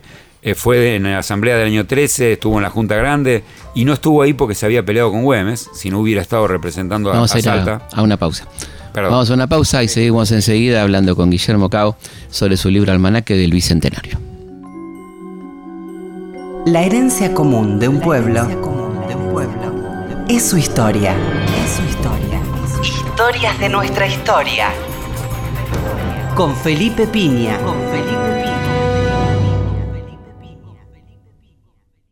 eh, 0.52 0.56
fue 0.56 0.96
en 0.96 1.04
la 1.04 1.20
asamblea 1.20 1.58
del 1.58 1.68
año 1.68 1.86
13, 1.86 2.34
estuvo 2.34 2.58
en 2.58 2.64
la 2.64 2.70
Junta 2.70 2.96
Grande 2.96 3.44
y 3.76 3.86
no 3.86 3.94
estuvo 3.94 4.22
ahí 4.22 4.34
porque 4.34 4.56
se 4.56 4.66
había 4.66 4.84
peleado 4.84 5.12
con 5.12 5.24
Güemes, 5.24 5.70
si 5.74 5.90
no 5.90 6.00
hubiera 6.00 6.22
estado 6.22 6.48
representando 6.48 7.10
a, 7.12 7.14
Vamos 7.14 7.32
a, 7.32 7.36
a 7.36 7.40
ir 7.40 7.44
Salta. 7.46 7.88
a, 7.92 8.00
a 8.00 8.02
una 8.02 8.18
pausa. 8.18 8.46
Perdón. 8.94 9.12
Vamos 9.12 9.30
a 9.30 9.34
una 9.36 9.48
pausa 9.48 9.84
y 9.84 9.88
seguimos 9.88 10.32
enseguida 10.32 10.82
hablando 10.82 11.16
con 11.16 11.30
Guillermo 11.30 11.70
Cao 11.70 11.96
sobre 12.32 12.58
su 12.58 12.70
libro 12.70 12.92
Almanaque 12.92 13.36
del 13.36 13.52
Bicentenario. 13.52 14.20
La 16.66 16.84
herencia 16.84 17.34
común 17.34 17.80
de 17.80 17.88
un 17.88 18.00
pueblo 18.00 18.48
es 20.28 20.48
su 20.48 20.58
historia. 20.58 21.16
Es 21.64 21.72
su 21.72 21.82
historia. 21.84 22.40
Historias 22.84 23.60
de 23.60 23.70
nuestra 23.70 24.08
historia. 24.08 24.70
Con 26.36 26.56
Felipe 26.56 27.08
Piña. 27.08 27.58